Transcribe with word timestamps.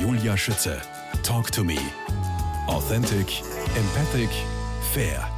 Julia 0.00 0.36
Schütze. 0.36 0.80
Talk 1.24 1.50
to 1.50 1.64
me. 1.64 1.76
Authentic, 2.68 3.42
empathic, 3.74 4.30
fair. 4.92 5.28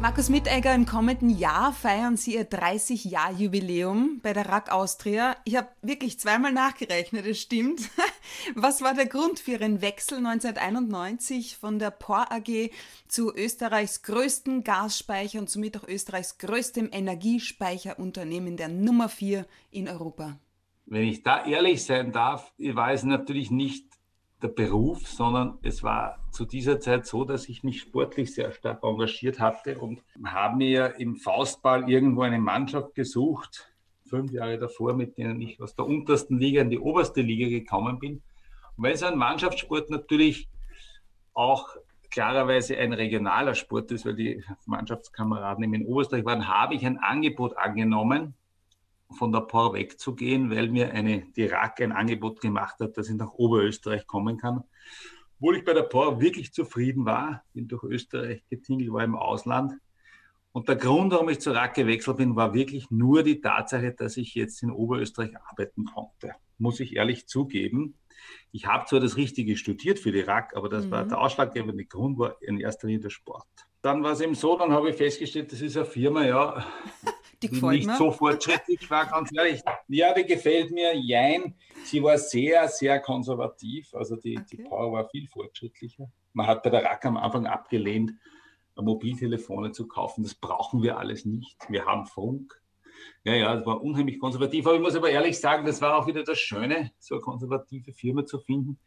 Markus 0.00 0.28
Mittegger, 0.28 0.74
im 0.74 0.84
kommenden 0.84 1.30
Jahr 1.30 1.72
feiern 1.72 2.16
Sie 2.16 2.34
Ihr 2.34 2.48
30-Jahr-Jubiläum 2.48 4.18
bei 4.20 4.32
der 4.32 4.48
RAK 4.48 4.72
Austria. 4.72 5.36
Ich 5.44 5.54
habe 5.54 5.68
wirklich 5.82 6.18
zweimal 6.18 6.52
nachgerechnet, 6.52 7.24
es 7.24 7.40
stimmt. 7.40 7.82
Was 8.56 8.82
war 8.82 8.94
der 8.94 9.06
Grund 9.06 9.38
für 9.38 9.52
Ihren 9.52 9.80
Wechsel 9.80 10.18
1991 10.18 11.56
von 11.56 11.78
der 11.78 11.92
POR 11.92 12.32
AG 12.32 12.70
zu 13.06 13.32
Österreichs 13.32 14.02
größten 14.02 14.64
Gasspeicher 14.64 15.38
und 15.38 15.50
somit 15.50 15.76
auch 15.76 15.86
Österreichs 15.86 16.38
größtem 16.38 16.88
Energiespeicherunternehmen 16.90 18.56
der 18.56 18.68
Nummer 18.68 19.08
4 19.08 19.46
in 19.70 19.88
Europa? 19.88 20.40
Wenn 20.86 21.04
ich 21.04 21.22
da 21.22 21.44
ehrlich 21.44 21.84
sein 21.84 22.10
darf, 22.10 22.52
ich 22.58 22.74
weiß 22.74 23.04
natürlich 23.04 23.52
nicht, 23.52 23.89
der 24.42 24.48
Beruf, 24.48 25.06
sondern 25.06 25.58
es 25.62 25.82
war 25.82 26.18
zu 26.30 26.44
dieser 26.44 26.80
Zeit 26.80 27.06
so, 27.06 27.24
dass 27.24 27.48
ich 27.48 27.62
mich 27.62 27.80
sportlich 27.80 28.34
sehr 28.34 28.52
stark 28.52 28.82
engagiert 28.82 29.38
hatte 29.40 29.78
und 29.78 30.02
habe 30.24 30.56
mir 30.56 30.94
im 30.98 31.16
Faustball 31.16 31.88
irgendwo 31.90 32.22
eine 32.22 32.38
Mannschaft 32.38 32.94
gesucht, 32.94 33.70
fünf 34.06 34.32
Jahre 34.32 34.58
davor, 34.58 34.94
mit 34.94 35.18
denen 35.18 35.40
ich 35.40 35.60
aus 35.60 35.74
der 35.74 35.86
untersten 35.86 36.38
Liga 36.38 36.62
in 36.62 36.70
die 36.70 36.78
oberste 36.78 37.22
Liga 37.22 37.48
gekommen 37.48 37.98
bin. 37.98 38.22
Und 38.76 38.84
weil 38.84 38.96
so 38.96 39.06
ein 39.06 39.18
Mannschaftssport 39.18 39.90
natürlich 39.90 40.48
auch 41.32 41.76
klarerweise 42.10 42.76
ein 42.76 42.92
regionaler 42.92 43.54
Sport 43.54 43.92
ist, 43.92 44.04
weil 44.04 44.16
die 44.16 44.42
Mannschaftskameraden 44.66 45.72
in 45.72 45.86
Oberösterreich 45.86 46.24
waren, 46.24 46.48
habe 46.48 46.74
ich 46.74 46.84
ein 46.84 46.98
Angebot 46.98 47.56
angenommen, 47.56 48.34
von 49.16 49.32
der 49.32 49.40
POR 49.40 49.74
wegzugehen, 49.74 50.50
weil 50.50 50.68
mir 50.68 50.92
eine, 50.92 51.22
die 51.36 51.46
RAK 51.46 51.80
ein 51.80 51.92
Angebot 51.92 52.40
gemacht 52.40 52.76
hat, 52.80 52.96
dass 52.96 53.08
ich 53.08 53.16
nach 53.16 53.32
Oberösterreich 53.32 54.06
kommen 54.06 54.36
kann. 54.36 54.64
Obwohl 55.36 55.56
ich 55.56 55.64
bei 55.64 55.72
der 55.72 55.82
POR 55.82 56.20
wirklich 56.20 56.52
zufrieden 56.52 57.04
war, 57.04 57.44
bin 57.52 57.66
durch 57.66 57.82
Österreich 57.84 58.44
getingelt, 58.48 58.92
war 58.92 59.04
im 59.04 59.16
Ausland. 59.16 59.72
Und 60.52 60.68
der 60.68 60.76
Grund, 60.76 61.12
warum 61.12 61.28
ich 61.28 61.40
zur 61.40 61.54
RAK 61.54 61.74
gewechselt 61.74 62.16
bin, 62.16 62.36
war 62.36 62.54
wirklich 62.54 62.90
nur 62.90 63.22
die 63.22 63.40
Tatsache, 63.40 63.92
dass 63.92 64.16
ich 64.16 64.34
jetzt 64.34 64.62
in 64.62 64.70
Oberösterreich 64.70 65.32
arbeiten 65.48 65.84
konnte. 65.84 66.34
Muss 66.58 66.80
ich 66.80 66.96
ehrlich 66.96 67.26
zugeben. 67.26 67.94
Ich 68.52 68.66
habe 68.66 68.84
zwar 68.86 69.00
das 69.00 69.16
Richtige 69.16 69.56
studiert 69.56 69.98
für 69.98 70.12
die 70.12 70.20
RAK, 70.20 70.56
aber 70.56 70.68
das 70.68 70.86
mhm. 70.86 70.90
war 70.90 71.04
der 71.04 71.20
ausschlaggebende 71.20 71.84
Grund, 71.84 72.18
war 72.18 72.36
in 72.42 72.58
erster 72.58 72.88
Linie 72.88 73.02
der 73.02 73.10
Sport. 73.10 73.46
Dann 73.80 74.02
war 74.02 74.12
es 74.12 74.20
eben 74.20 74.34
so, 74.34 74.58
dann 74.58 74.72
habe 74.72 74.90
ich 74.90 74.96
festgestellt, 74.96 75.52
das 75.52 75.60
ist 75.62 75.76
eine 75.76 75.86
Firma, 75.86 76.24
ja, 76.26 76.66
die 77.42 77.48
gefällt 77.48 77.72
nicht 77.72 77.86
mir. 77.86 77.96
so 77.96 78.10
fortschrittlich 78.10 78.90
war, 78.90 79.06
ganz 79.06 79.30
ehrlich. 79.36 79.62
Ja, 79.88 80.12
die 80.14 80.24
gefällt 80.24 80.70
mir. 80.70 80.94
Jein. 80.96 81.54
Sie 81.84 82.02
war 82.02 82.18
sehr, 82.18 82.68
sehr 82.68 83.00
konservativ. 83.00 83.94
Also 83.94 84.16
die, 84.16 84.38
okay. 84.38 84.46
die 84.52 84.56
Power 84.64 84.92
war 84.92 85.08
viel 85.08 85.26
fortschrittlicher. 85.26 86.10
Man 86.32 86.46
hat 86.46 86.62
bei 86.62 86.70
der 86.70 86.84
RAK 86.84 87.06
am 87.06 87.16
Anfang 87.16 87.46
abgelehnt, 87.46 88.12
Mobiltelefone 88.76 89.72
zu 89.72 89.86
kaufen. 89.88 90.22
Das 90.22 90.34
brauchen 90.34 90.82
wir 90.82 90.98
alles 90.98 91.24
nicht. 91.24 91.56
Wir 91.68 91.86
haben 91.86 92.06
Funk. 92.06 92.60
Ja, 93.24 93.34
ja, 93.34 93.56
das 93.56 93.66
war 93.66 93.82
unheimlich 93.82 94.18
konservativ. 94.18 94.66
Aber 94.66 94.76
ich 94.76 94.82
muss 94.82 94.96
aber 94.96 95.10
ehrlich 95.10 95.38
sagen, 95.38 95.66
das 95.66 95.80
war 95.80 95.96
auch 95.96 96.06
wieder 96.06 96.22
das 96.22 96.38
Schöne, 96.38 96.92
so 96.98 97.14
eine 97.14 97.22
konservative 97.22 97.92
Firma 97.92 98.24
zu 98.24 98.38
finden. 98.38 98.78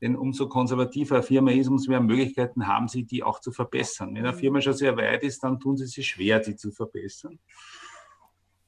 Denn 0.00 0.16
umso 0.16 0.48
konservativer 0.48 1.16
eine 1.16 1.22
Firma 1.22 1.50
ist, 1.52 1.68
umso 1.68 1.90
mehr 1.90 2.00
Möglichkeiten 2.00 2.66
haben 2.66 2.88
sie, 2.88 3.04
die 3.04 3.22
auch 3.22 3.40
zu 3.40 3.52
verbessern. 3.52 4.14
Wenn 4.14 4.26
eine 4.26 4.32
mhm. 4.32 4.40
Firma 4.40 4.60
schon 4.60 4.74
sehr 4.74 4.96
weit 4.96 5.22
ist, 5.22 5.42
dann 5.42 5.60
tun 5.60 5.76
sie 5.76 5.86
sich 5.86 6.06
schwer, 6.06 6.40
die 6.40 6.56
zu 6.56 6.72
verbessern. 6.72 7.38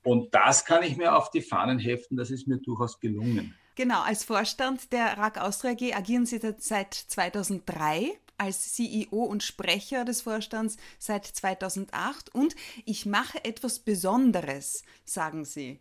Und 0.06 0.32
das 0.36 0.64
kann 0.64 0.84
ich 0.84 0.96
mir 0.96 1.16
auf 1.16 1.32
die 1.32 1.40
Fahnen 1.40 1.80
heften, 1.80 2.16
das 2.16 2.30
ist 2.30 2.46
mir 2.46 2.58
durchaus 2.58 3.00
gelungen. 3.00 3.56
Genau, 3.74 4.02
als 4.02 4.22
Vorstand 4.22 4.92
der 4.92 5.18
RAK 5.18 5.38
Austria 5.38 5.72
AG 5.72 5.96
agieren 5.96 6.26
Sie 6.26 6.40
seit 6.58 6.94
2003, 6.94 8.12
als 8.38 8.72
CEO 8.74 9.24
und 9.24 9.42
Sprecher 9.42 10.04
des 10.04 10.22
Vorstands 10.22 10.76
seit 11.00 11.26
2008 11.26 12.32
und 12.32 12.54
ich 12.84 13.04
mache 13.04 13.44
etwas 13.44 13.80
Besonderes, 13.80 14.84
sagen 15.04 15.44
Sie. 15.44 15.80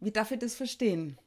Wie 0.00 0.12
darf 0.12 0.30
ich 0.30 0.38
das 0.38 0.54
verstehen? 0.54 1.18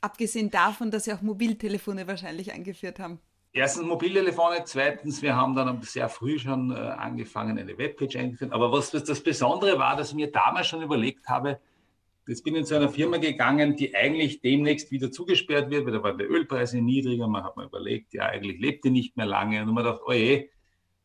Abgesehen 0.00 0.50
davon, 0.50 0.90
dass 0.90 1.04
Sie 1.04 1.12
auch 1.12 1.22
Mobiltelefone 1.22 2.08
wahrscheinlich 2.08 2.50
eingeführt 2.50 2.98
haben. 2.98 3.20
Erstens 3.52 3.84
Mobiltelefone, 3.84 4.62
zweitens, 4.64 5.22
wir 5.22 5.34
haben 5.34 5.56
dann 5.56 5.82
sehr 5.82 6.08
früh 6.08 6.38
schon 6.38 6.70
äh, 6.70 6.74
angefangen, 6.74 7.58
eine 7.58 7.76
Webpage 7.76 8.14
einzuführen. 8.16 8.52
Aber 8.52 8.70
was, 8.70 8.92
das 8.92 9.20
Besondere 9.22 9.76
war, 9.76 9.96
dass 9.96 10.10
ich 10.10 10.14
mir 10.14 10.30
damals 10.30 10.68
schon 10.68 10.82
überlegt 10.82 11.28
habe, 11.28 11.58
jetzt 12.28 12.44
bin 12.44 12.54
ich 12.54 12.66
zu 12.66 12.76
einer 12.76 12.88
Firma 12.88 13.16
gegangen, 13.16 13.74
die 13.74 13.92
eigentlich 13.96 14.40
demnächst 14.40 14.92
wieder 14.92 15.10
zugesperrt 15.10 15.68
wird, 15.68 15.84
weil 15.84 15.92
da 15.92 16.02
waren 16.02 16.16
die 16.16 16.24
Ölpreise 16.24 16.80
niedriger. 16.80 17.26
Man 17.26 17.42
hat 17.42 17.56
mir 17.56 17.64
überlegt, 17.64 18.14
ja, 18.14 18.26
eigentlich 18.26 18.60
lebt 18.60 18.84
die 18.84 18.90
nicht 18.90 19.16
mehr 19.16 19.26
lange. 19.26 19.60
Und 19.62 19.74
man 19.74 19.82
dachte, 19.82 20.02
oh 20.06 20.12
je, 20.12 20.48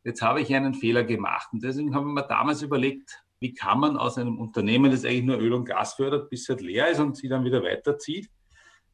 jetzt 0.03 0.21
habe 0.21 0.41
ich 0.41 0.53
einen 0.53 0.75
Fehler 0.75 1.03
gemacht. 1.03 1.49
Und 1.51 1.63
deswegen 1.63 1.95
habe 1.95 2.07
ich 2.07 2.13
mir 2.13 2.27
damals 2.27 2.61
überlegt, 2.61 3.23
wie 3.39 3.55
kann 3.55 3.79
man 3.79 3.97
aus 3.97 4.19
einem 4.19 4.37
Unternehmen, 4.37 4.91
das 4.91 5.03
eigentlich 5.03 5.23
nur 5.23 5.39
Öl 5.39 5.53
und 5.53 5.65
Gas 5.65 5.95
fördert, 5.95 6.29
bis 6.29 6.47
es 6.47 6.61
leer 6.61 6.89
ist 6.89 6.99
und 6.99 7.17
sie 7.17 7.27
dann 7.27 7.43
wieder 7.43 7.63
weiterzieht, 7.63 8.29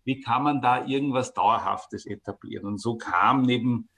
wie 0.03 0.19
kann 0.19 0.43
man 0.43 0.61
da 0.61 0.85
irgendwas 0.85 1.33
Dauerhaftes 1.33 2.05
etablieren? 2.05 2.65
Und 2.65 2.79
so 2.79 2.97
kam 2.97 3.43
neben 3.43 3.89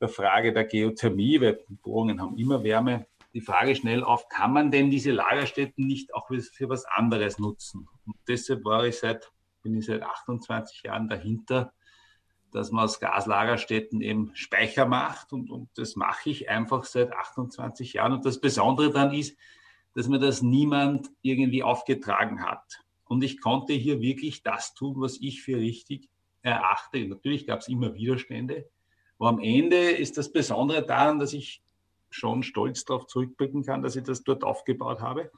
der 0.00 0.08
Frage 0.08 0.52
der 0.52 0.64
Geothermie, 0.64 1.40
weil 1.40 1.64
Bohrungen 1.68 2.20
haben 2.20 2.36
immer 2.36 2.62
Wärme, 2.62 3.06
die 3.32 3.40
Frage 3.40 3.74
schnell 3.74 4.04
auf, 4.04 4.28
kann 4.28 4.52
man 4.52 4.70
denn 4.70 4.90
diese 4.90 5.10
Lagerstätten 5.10 5.86
nicht 5.86 6.14
auch 6.14 6.28
für 6.28 6.68
was 6.68 6.84
anderes 6.84 7.38
nutzen? 7.38 7.88
Und 8.06 8.16
deshalb 8.28 8.64
war 8.64 8.86
ich 8.86 8.98
seit, 8.98 9.32
bin 9.62 9.76
ich 9.76 9.86
seit 9.86 10.02
28 10.02 10.84
Jahren 10.84 11.08
dahinter, 11.08 11.72
dass 12.52 12.70
man 12.70 12.84
aus 12.84 13.00
Gaslagerstätten 13.00 14.00
eben 14.00 14.30
Speicher 14.34 14.86
macht. 14.86 15.32
Und, 15.32 15.50
und 15.50 15.68
das 15.74 15.96
mache 15.96 16.30
ich 16.30 16.48
einfach 16.48 16.84
seit 16.84 17.12
28 17.12 17.94
Jahren. 17.94 18.12
Und 18.12 18.24
das 18.24 18.40
Besondere 18.40 18.90
daran 18.92 19.12
ist, 19.12 19.36
dass 19.94 20.06
mir 20.06 20.20
das 20.20 20.40
niemand 20.40 21.10
irgendwie 21.22 21.64
aufgetragen 21.64 22.42
hat. 22.42 22.83
Und 23.14 23.22
ich 23.22 23.40
konnte 23.40 23.72
hier 23.72 24.00
wirklich 24.00 24.42
das 24.42 24.74
tun, 24.74 24.96
was 24.98 25.18
ich 25.20 25.40
für 25.42 25.56
richtig 25.56 26.08
erachte. 26.42 27.06
Natürlich 27.06 27.46
gab 27.46 27.60
es 27.60 27.68
immer 27.68 27.94
Widerstände. 27.94 28.68
Aber 29.20 29.28
am 29.28 29.38
Ende 29.38 29.76
ist 29.76 30.18
das 30.18 30.32
Besondere 30.32 30.84
daran, 30.84 31.20
dass 31.20 31.32
ich 31.32 31.62
schon 32.10 32.42
stolz 32.42 32.84
darauf 32.84 33.06
zurückblicken 33.06 33.62
kann, 33.62 33.82
dass 33.82 33.94
ich 33.94 34.02
das 34.02 34.24
dort 34.24 34.42
aufgebaut 34.42 35.00
habe. 35.00 35.30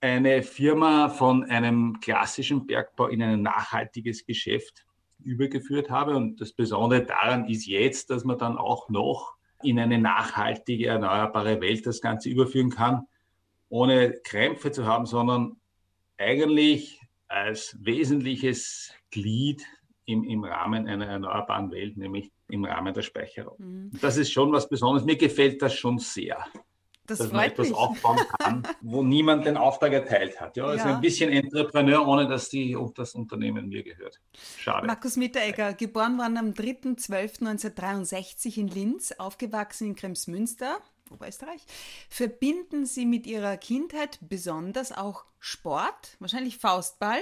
Eine 0.00 0.42
Firma 0.42 1.10
von 1.10 1.44
einem 1.44 2.00
klassischen 2.00 2.66
Bergbau 2.66 3.08
in 3.08 3.22
ein 3.22 3.42
nachhaltiges 3.42 4.24
Geschäft 4.24 4.86
übergeführt 5.22 5.90
habe. 5.90 6.16
Und 6.16 6.40
das 6.40 6.54
Besondere 6.54 7.04
daran 7.04 7.46
ist 7.46 7.66
jetzt, 7.66 8.08
dass 8.08 8.24
man 8.24 8.38
dann 8.38 8.56
auch 8.56 8.88
noch 8.88 9.34
in 9.62 9.78
eine 9.78 9.98
nachhaltige, 9.98 10.86
erneuerbare 10.86 11.60
Welt 11.60 11.84
das 11.84 12.00
Ganze 12.00 12.30
überführen 12.30 12.70
kann, 12.70 13.06
ohne 13.68 14.12
Krämpfe 14.24 14.72
zu 14.72 14.86
haben, 14.86 15.04
sondern 15.04 15.60
eigentlich 16.16 17.02
als 17.28 17.76
wesentliches 17.80 18.92
Glied 19.10 19.64
im, 20.06 20.24
im 20.24 20.44
Rahmen 20.44 20.88
einer 20.88 21.06
erneuerbaren 21.06 21.70
Welt, 21.70 21.96
nämlich 21.96 22.32
im 22.48 22.64
Rahmen 22.64 22.94
der 22.94 23.02
Speicherung. 23.02 23.56
Mhm. 23.58 23.90
Das 24.00 24.16
ist 24.16 24.32
schon 24.32 24.50
was 24.52 24.68
Besonderes. 24.68 25.04
Mir 25.04 25.16
gefällt 25.16 25.60
das 25.60 25.74
schon 25.74 25.98
sehr. 25.98 26.38
Das 27.06 27.18
dass 27.18 27.32
man 27.32 27.46
etwas 27.46 27.68
mich. 27.68 27.76
aufbauen 27.76 28.18
kann, 28.38 28.62
wo 28.82 29.02
niemand 29.02 29.46
den 29.46 29.56
Auftrag 29.56 29.94
erteilt 29.94 30.38
hat. 30.40 30.58
Ja, 30.58 30.66
also 30.66 30.88
ja. 30.88 30.96
ein 30.96 31.00
bisschen 31.00 31.30
Entrepreneur, 31.30 32.06
ohne 32.06 32.28
dass 32.28 32.50
die, 32.50 32.76
das 32.94 33.14
Unternehmen 33.14 33.68
mir 33.68 33.82
gehört. 33.82 34.20
Schade. 34.58 34.86
Markus 34.86 35.16
Mitteregger, 35.16 35.72
geboren 35.72 36.18
worden 36.18 36.36
am 36.36 36.50
3.12.1963 36.50 38.58
in 38.58 38.68
Linz, 38.68 39.12
aufgewachsen 39.12 39.86
in 39.88 39.96
Kremsmünster, 39.96 40.82
Oberösterreich. 41.10 41.62
Verbinden 42.08 42.86
Sie 42.86 43.06
mit 43.06 43.26
Ihrer 43.26 43.56
Kindheit 43.56 44.18
besonders 44.22 44.92
auch 44.92 45.24
Sport, 45.38 46.16
wahrscheinlich 46.18 46.58
Faustball? 46.58 47.20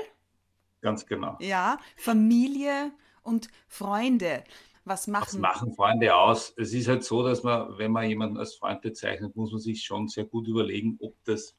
Ganz 0.81 1.07
genau. 1.07 1.37
Ja, 1.41 1.79
Familie 1.97 2.93
und 3.23 3.49
Freunde. 3.69 4.45
Was 4.85 5.09
machen, 5.09 5.43
Was 5.43 5.57
machen 5.57 5.75
Freunde 5.75 6.15
aus? 6.15 6.55
Es 6.57 6.73
ist 6.73 6.87
halt 6.87 7.03
so, 7.03 7.25
dass 7.25 7.43
man, 7.43 7.77
wenn 7.77 7.91
man 7.91 8.09
jemanden 8.09 8.37
als 8.37 8.55
Freund 8.55 8.83
bezeichnet, 8.83 9.35
muss 9.35 9.51
man 9.51 9.61
sich 9.61 9.83
schon 9.83 10.07
sehr 10.07 10.25
gut 10.25 10.47
überlegen, 10.47 10.97
ob 11.01 11.17
das 11.25 11.57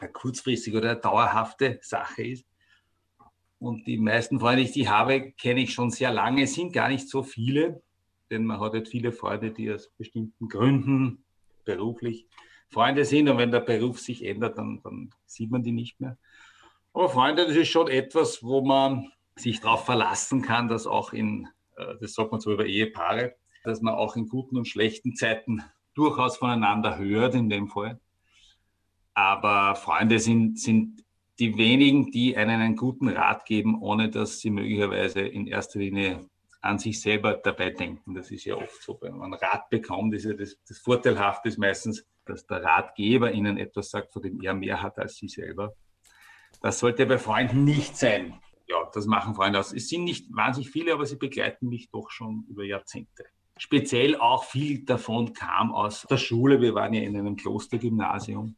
eine 0.00 0.10
kurzfristige 0.10 0.78
oder 0.78 0.90
eine 0.90 1.00
dauerhafte 1.00 1.78
Sache 1.82 2.26
ist. 2.26 2.44
Und 3.60 3.86
die 3.86 3.96
meisten 3.98 4.40
Freunde, 4.40 4.64
die 4.64 4.82
ich 4.82 4.88
habe, 4.88 5.32
kenne 5.32 5.60
ich 5.60 5.72
schon 5.72 5.90
sehr 5.90 6.12
lange, 6.12 6.48
sind 6.48 6.72
gar 6.72 6.88
nicht 6.88 7.08
so 7.08 7.22
viele 7.22 7.82
denn 8.30 8.44
man 8.44 8.60
hat 8.60 8.72
halt 8.72 8.88
viele 8.88 9.12
Freunde, 9.12 9.50
die 9.50 9.72
aus 9.72 9.88
bestimmten 9.96 10.48
Gründen 10.48 11.24
beruflich 11.64 12.26
Freunde 12.68 13.04
sind 13.04 13.28
und 13.28 13.38
wenn 13.38 13.50
der 13.50 13.60
Beruf 13.60 14.00
sich 14.00 14.24
ändert, 14.24 14.58
dann, 14.58 14.80
dann 14.82 15.10
sieht 15.24 15.50
man 15.50 15.62
die 15.62 15.72
nicht 15.72 16.00
mehr. 16.00 16.18
Aber 16.92 17.08
Freunde, 17.08 17.46
das 17.46 17.56
ist 17.56 17.68
schon 17.68 17.88
etwas, 17.88 18.42
wo 18.42 18.64
man 18.64 19.12
sich 19.36 19.60
darauf 19.60 19.84
verlassen 19.84 20.42
kann, 20.42 20.68
dass 20.68 20.86
auch 20.86 21.12
in, 21.12 21.48
äh, 21.76 21.94
das 22.00 22.14
sagt 22.14 22.32
man 22.32 22.40
so 22.40 22.52
über 22.52 22.66
Ehepaare, 22.66 23.36
dass 23.64 23.82
man 23.82 23.94
auch 23.94 24.16
in 24.16 24.28
guten 24.28 24.56
und 24.56 24.66
schlechten 24.66 25.14
Zeiten 25.14 25.62
durchaus 25.94 26.38
voneinander 26.38 26.98
hört 26.98 27.34
in 27.34 27.50
dem 27.50 27.68
Fall. 27.68 28.00
Aber 29.14 29.76
Freunde 29.76 30.18
sind, 30.18 30.58
sind 30.58 31.04
die 31.38 31.56
wenigen, 31.56 32.10
die 32.10 32.36
einen 32.36 32.60
einen 32.60 32.76
guten 32.76 33.08
Rat 33.08 33.44
geben, 33.44 33.80
ohne 33.80 34.10
dass 34.10 34.40
sie 34.40 34.50
möglicherweise 34.50 35.20
in 35.20 35.46
erster 35.46 35.78
Linie 35.78 36.28
an 36.60 36.78
sich 36.78 37.00
selber 37.00 37.34
dabei 37.34 37.70
denken. 37.70 38.14
Das 38.14 38.30
ist 38.30 38.44
ja 38.44 38.56
oft 38.56 38.82
so, 38.82 38.98
wenn 39.00 39.16
man 39.16 39.34
Rat 39.34 39.68
bekommt, 39.70 40.14
ist 40.14 40.24
ja 40.24 40.34
das, 40.34 40.56
das 40.68 40.78
Vorteilhafte 40.78 41.48
ist 41.48 41.58
meistens, 41.58 42.06
dass 42.24 42.46
der 42.46 42.62
Ratgeber 42.62 43.32
ihnen 43.32 43.56
etwas 43.56 43.90
sagt, 43.90 44.12
von 44.12 44.22
dem 44.22 44.40
er 44.40 44.54
mehr 44.54 44.82
hat 44.82 44.98
als 44.98 45.16
sie 45.16 45.28
selber. 45.28 45.74
Das 46.60 46.78
sollte 46.78 47.06
bei 47.06 47.18
Freunden 47.18 47.64
nicht 47.64 47.96
sein. 47.96 48.40
Ja, 48.68 48.90
das 48.92 49.06
machen 49.06 49.34
Freunde 49.34 49.60
aus. 49.60 49.72
Es 49.72 49.88
sind 49.88 50.04
nicht 50.04 50.26
wahnsinnig 50.34 50.70
viele, 50.70 50.92
aber 50.92 51.06
sie 51.06 51.16
begleiten 51.16 51.68
mich 51.68 51.88
doch 51.90 52.10
schon 52.10 52.44
über 52.48 52.64
Jahrzehnte. 52.64 53.24
Speziell 53.56 54.16
auch 54.16 54.44
viel 54.44 54.84
davon 54.84 55.32
kam 55.32 55.72
aus 55.72 56.06
der 56.10 56.18
Schule. 56.18 56.60
Wir 56.60 56.74
waren 56.74 56.92
ja 56.92 57.02
in 57.02 57.16
einem 57.16 57.36
Klostergymnasium, 57.36 58.56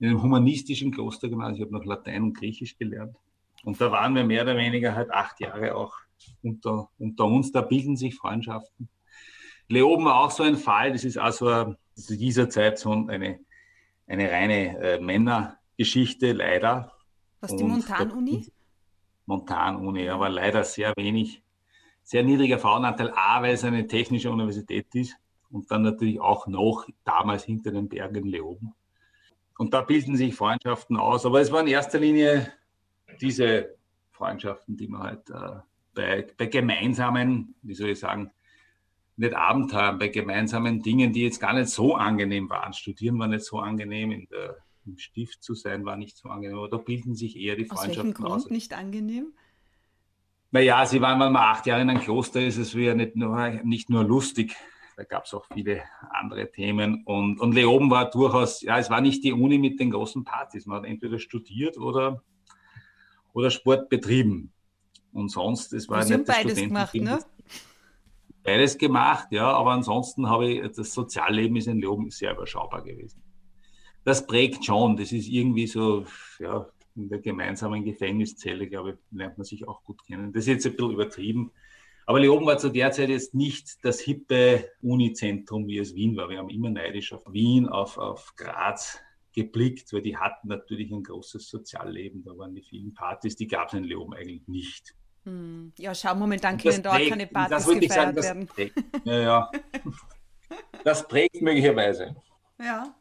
in 0.00 0.08
einem 0.08 0.22
humanistischen 0.22 0.90
Klostergymnasium. 0.92 1.56
Ich 1.56 1.62
habe 1.62 1.72
noch 1.72 1.84
Latein 1.84 2.22
und 2.22 2.36
Griechisch 2.36 2.78
gelernt. 2.78 3.16
Und 3.64 3.80
da 3.80 3.92
waren 3.92 4.14
wir 4.14 4.24
mehr 4.24 4.42
oder 4.42 4.56
weniger 4.56 4.94
halt 4.94 5.10
acht 5.10 5.40
Jahre 5.40 5.74
auch 5.74 5.94
unter, 6.42 6.88
unter 6.98 7.24
uns. 7.24 7.52
Da 7.52 7.62
bilden 7.62 7.96
sich 7.96 8.14
Freundschaften. 8.14 8.88
Leoben 9.68 10.04
war 10.04 10.20
auch 10.20 10.30
so 10.30 10.42
ein 10.42 10.56
Fall. 10.56 10.92
Das 10.92 11.04
ist 11.04 11.18
also 11.18 11.74
zu 11.94 12.16
dieser 12.16 12.48
Zeit 12.48 12.78
so 12.78 12.92
eine, 12.92 13.40
eine 14.06 14.30
reine 14.30 14.78
äh, 14.78 15.00
Männergeschichte, 15.00 16.32
leider. 16.32 16.92
Was, 17.40 17.56
die 17.56 17.64
Montanuni? 17.64 18.46
Montanuni, 19.26 20.08
aber 20.08 20.28
leider 20.28 20.64
sehr 20.64 20.92
wenig, 20.96 21.42
sehr 22.02 22.22
niedriger 22.22 22.58
Frauenanteil. 22.58 23.12
A, 23.14 23.42
weil 23.42 23.54
es 23.54 23.64
eine 23.64 23.86
technische 23.86 24.30
Universität 24.30 24.94
ist 24.94 25.16
und 25.50 25.70
dann 25.70 25.82
natürlich 25.82 26.20
auch 26.20 26.46
noch 26.46 26.86
damals 27.04 27.44
hinter 27.44 27.70
den 27.70 27.88
Bergen 27.88 28.24
Leoben. 28.24 28.74
Und 29.56 29.72
da 29.72 29.82
bilden 29.82 30.16
sich 30.16 30.34
Freundschaften 30.34 30.96
aus. 30.96 31.24
Aber 31.24 31.40
es 31.40 31.52
war 31.52 31.60
in 31.60 31.68
erster 31.68 32.00
Linie 32.00 32.52
diese 33.20 33.76
Freundschaften, 34.10 34.76
die 34.76 34.88
man 34.88 35.02
halt 35.02 35.30
äh, 35.30 35.60
bei, 35.94 36.26
bei 36.36 36.46
gemeinsamen, 36.46 37.54
wie 37.62 37.74
soll 37.74 37.90
ich 37.90 38.00
sagen, 38.00 38.30
nicht 39.16 39.34
Abenteuern, 39.34 39.98
bei 39.98 40.08
gemeinsamen 40.08 40.82
Dingen, 40.82 41.12
die 41.12 41.22
jetzt 41.22 41.40
gar 41.40 41.52
nicht 41.52 41.68
so 41.68 41.94
angenehm 41.94 42.50
waren. 42.50 42.72
Studieren 42.72 43.18
war 43.18 43.28
nicht 43.28 43.44
so 43.44 43.60
angenehm, 43.60 44.10
in 44.10 44.26
der, 44.28 44.56
im 44.86 44.98
Stift 44.98 45.42
zu 45.42 45.54
sein 45.54 45.84
war 45.84 45.96
nicht 45.96 46.16
so 46.16 46.28
angenehm, 46.28 46.58
aber 46.58 46.68
da 46.68 46.78
bilden 46.78 47.14
sich 47.14 47.36
eher 47.36 47.56
die 47.56 47.64
Freundschaften 47.64 47.94
aus. 47.94 48.04
Welchem 48.04 48.14
Grund 48.14 48.44
aus. 48.44 48.50
nicht 48.50 48.74
angenehm? 48.74 49.32
Naja, 50.50 50.86
sie 50.86 51.00
waren, 51.00 51.18
wenn 51.20 51.32
man 51.32 51.42
acht 51.42 51.66
Jahre 51.66 51.82
in 51.82 51.90
einem 51.90 52.00
Kloster 52.00 52.40
ist, 52.40 52.58
es 52.58 52.72
ja 52.74 52.94
nicht 52.94 53.16
nur, 53.16 53.48
nicht 53.64 53.90
nur 53.90 54.04
lustig, 54.04 54.54
da 54.96 55.02
gab 55.02 55.24
es 55.24 55.34
auch 55.34 55.44
viele 55.52 55.82
andere 56.10 56.50
Themen. 56.50 57.02
Und, 57.04 57.40
und 57.40 57.54
Leoben 57.54 57.90
war 57.90 58.10
durchaus, 58.10 58.62
ja, 58.62 58.78
es 58.78 58.90
war 58.90 59.00
nicht 59.00 59.24
die 59.24 59.32
Uni 59.32 59.58
mit 59.58 59.80
den 59.80 59.90
großen 59.90 60.24
Partys. 60.24 60.66
Man 60.66 60.78
hat 60.78 60.84
entweder 60.84 61.18
studiert 61.18 61.76
oder, 61.76 62.22
oder 63.32 63.50
Sport 63.50 63.88
betrieben. 63.88 64.53
Und 65.14 65.28
sonst, 65.28 65.72
es 65.72 65.88
war 65.88 66.02
Sie 66.02 66.16
nicht 66.16 66.26
beides 66.26 66.56
gemacht, 66.56 66.94
ne? 66.94 67.20
Beides 68.42 68.76
gemacht, 68.76 69.28
ja, 69.30 69.50
aber 69.50 69.70
ansonsten 69.70 70.28
habe 70.28 70.50
ich, 70.50 70.72
das 70.72 70.92
Sozialleben 70.92 71.56
ist 71.56 71.66
in 71.66 71.80
Leoben 71.80 72.10
sehr 72.10 72.32
überschaubar 72.32 72.82
gewesen. 72.82 73.22
Das 74.04 74.26
prägt 74.26 74.66
schon, 74.66 74.96
das 74.98 75.12
ist 75.12 75.28
irgendwie 75.28 75.66
so, 75.66 76.04
ja, 76.38 76.66
in 76.94 77.08
der 77.08 77.20
gemeinsamen 77.20 77.84
Gefängniszelle, 77.84 78.68
glaube 78.68 78.90
ich, 78.90 78.96
lernt 79.16 79.38
man 79.38 79.44
sich 79.44 79.66
auch 79.66 79.82
gut 79.82 80.04
kennen. 80.04 80.32
Das 80.32 80.42
ist 80.42 80.48
jetzt 80.48 80.66
ein 80.66 80.76
bisschen 80.76 80.92
übertrieben. 80.92 81.52
Aber 82.06 82.20
Leoben 82.20 82.44
war 82.44 82.58
zu 82.58 82.68
der 82.68 82.92
Zeit 82.92 83.08
jetzt 83.08 83.34
nicht 83.34 83.82
das 83.82 84.00
hippe 84.00 84.68
Unizentrum, 84.82 85.66
wie 85.66 85.78
es 85.78 85.94
Wien 85.94 86.16
war. 86.16 86.28
Wir 86.28 86.38
haben 86.38 86.50
immer 86.50 86.70
neidisch 86.70 87.12
auf 87.14 87.22
Wien, 87.32 87.66
auf, 87.66 87.96
auf 87.96 88.34
Graz 88.36 89.00
geblickt, 89.32 89.92
weil 89.92 90.02
die 90.02 90.16
hatten 90.16 90.48
natürlich 90.48 90.92
ein 90.92 91.02
großes 91.02 91.48
Sozialleben. 91.48 92.24
Da 92.24 92.36
waren 92.36 92.54
die 92.54 92.62
vielen 92.62 92.92
Partys, 92.92 93.36
die 93.36 93.46
gab 93.46 93.68
es 93.68 93.74
in 93.74 93.84
Leoben 93.84 94.12
eigentlich 94.12 94.46
nicht. 94.48 94.94
Hm. 95.24 95.72
Ja, 95.78 95.94
schau, 95.94 96.14
momentan 96.14 96.58
können 96.58 96.82
dort 96.82 96.96
prägt, 96.96 97.10
keine 97.10 97.26
Partys 97.26 97.66
gefeiert 97.66 97.92
sagen, 97.92 98.16
werden. 98.16 98.46
Prägt, 98.46 98.74
ja, 99.04 99.20
ja. 99.20 99.50
Das 100.84 101.08
prägt 101.08 101.40
möglicherweise. 101.40 102.14
Ja. 102.58 102.94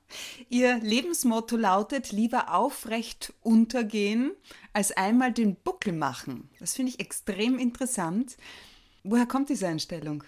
Ihr 0.50 0.80
Lebensmotto 0.80 1.58
lautet, 1.58 2.12
lieber 2.12 2.54
aufrecht 2.54 3.34
untergehen, 3.42 4.32
als 4.72 4.92
einmal 4.92 5.32
den 5.32 5.56
Buckel 5.56 5.94
machen. 5.94 6.50
Das 6.60 6.74
finde 6.74 6.92
ich 6.92 7.00
extrem 7.00 7.60
interessant. 7.60 8.38
Woher 9.04 9.26
kommt 9.26 9.50
diese 9.50 9.68
Einstellung? 9.68 10.24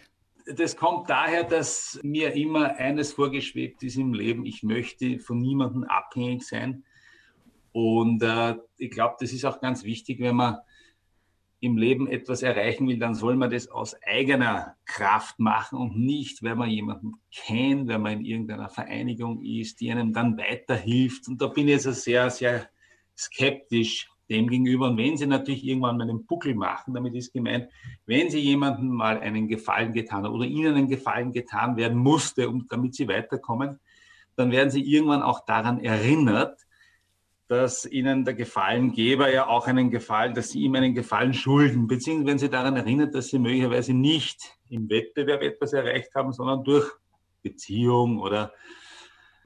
Das 0.46 0.76
kommt 0.76 1.10
daher, 1.10 1.44
dass 1.44 2.00
mir 2.04 2.34
immer 2.34 2.76
eines 2.76 3.14
vorgeschwebt 3.14 3.82
ist 3.82 3.96
im 3.96 4.14
Leben. 4.14 4.46
Ich 4.46 4.62
möchte 4.62 5.20
von 5.20 5.40
niemandem 5.40 5.86
abhängig 5.86 6.44
sein. 6.44 6.84
Und 7.72 8.22
äh, 8.22 8.56
ich 8.78 8.92
glaube, 8.92 9.16
das 9.20 9.34
ist 9.34 9.44
auch 9.46 9.60
ganz 9.60 9.84
wichtig, 9.84 10.20
wenn 10.20 10.36
man 10.36 10.58
im 11.66 11.78
Leben 11.78 12.08
etwas 12.08 12.44
erreichen 12.44 12.88
will, 12.88 13.00
dann 13.00 13.16
soll 13.16 13.36
man 13.36 13.52
das 13.52 13.68
aus 13.68 13.96
eigener 14.04 14.76
Kraft 14.86 15.40
machen 15.40 15.80
und 15.80 15.98
nicht, 15.98 16.44
weil 16.44 16.56
man 16.56 16.70
jemanden 16.70 17.14
kennt, 17.32 17.88
wenn 17.88 18.02
man 18.02 18.20
in 18.20 18.26
irgendeiner 18.26 18.70
Vereinigung 18.70 19.42
ist, 19.42 19.82
die 19.82 19.92
einem 19.92 20.14
dann 20.14 20.38
weiterhilft. 20.38 21.28
Und 21.28 21.42
da 21.42 21.48
bin 21.48 21.68
ich 21.68 21.84
jetzt 21.84 22.04
sehr, 22.04 22.30
sehr 22.30 22.70
skeptisch 23.18 24.10
dem 24.30 24.48
gegenüber. 24.48 24.88
Und 24.88 24.98
wenn 24.98 25.18
Sie 25.18 25.28
natürlich 25.28 25.66
irgendwann 25.66 25.98
mal 25.98 26.10
einen 26.10 26.26
Buckel 26.26 26.56
machen, 26.56 26.94
damit 26.94 27.16
ist 27.16 27.34
gemeint, 27.34 27.70
wenn 28.06 28.30
Sie 28.30 28.40
jemandem 28.40 28.88
mal 28.88 29.20
einen 29.20 29.48
Gefallen 29.48 29.94
getan 29.94 30.24
haben 30.24 30.34
oder 30.34 30.46
Ihnen 30.46 30.76
einen 30.76 30.88
Gefallen 30.88 31.32
getan 31.32 31.78
werden 31.78 31.98
musste, 31.98 32.50
um, 32.50 32.68
damit 32.70 32.96
Sie 32.96 33.08
weiterkommen, 33.08 33.80
dann 34.36 34.52
werden 34.52 34.70
Sie 34.70 34.82
irgendwann 34.82 35.22
auch 35.22 35.46
daran 35.46 35.80
erinnert, 35.80 36.65
dass 37.48 37.86
Ihnen 37.86 38.26
der 38.26 38.34
Gefallengeber 38.34 39.32
ja 39.32 39.48
auch 39.48 39.68
einen 39.68 39.92
Gefallen, 39.92 40.34
dass 40.34 40.50
Sie 40.50 40.62
ihm 40.62 40.76
einen 40.76 40.96
Gefallen 40.96 41.34
schulden, 41.34 41.88
beziehungsweise 41.88 42.32
wenn 42.32 42.40
Sie 42.40 42.50
daran 42.50 42.76
erinnert, 42.76 43.14
dass 43.14 43.28
Sie 43.28 43.40
möglicherweise 43.40 43.94
nicht 43.94 44.58
im 44.70 44.90
Wettbewerb 44.90 45.42
etwas 45.42 45.74
erreicht 45.74 46.16
haben, 46.16 46.34
sondern 46.34 46.64
durch 46.64 46.92
Beziehung 47.44 48.20
oder 48.20 48.52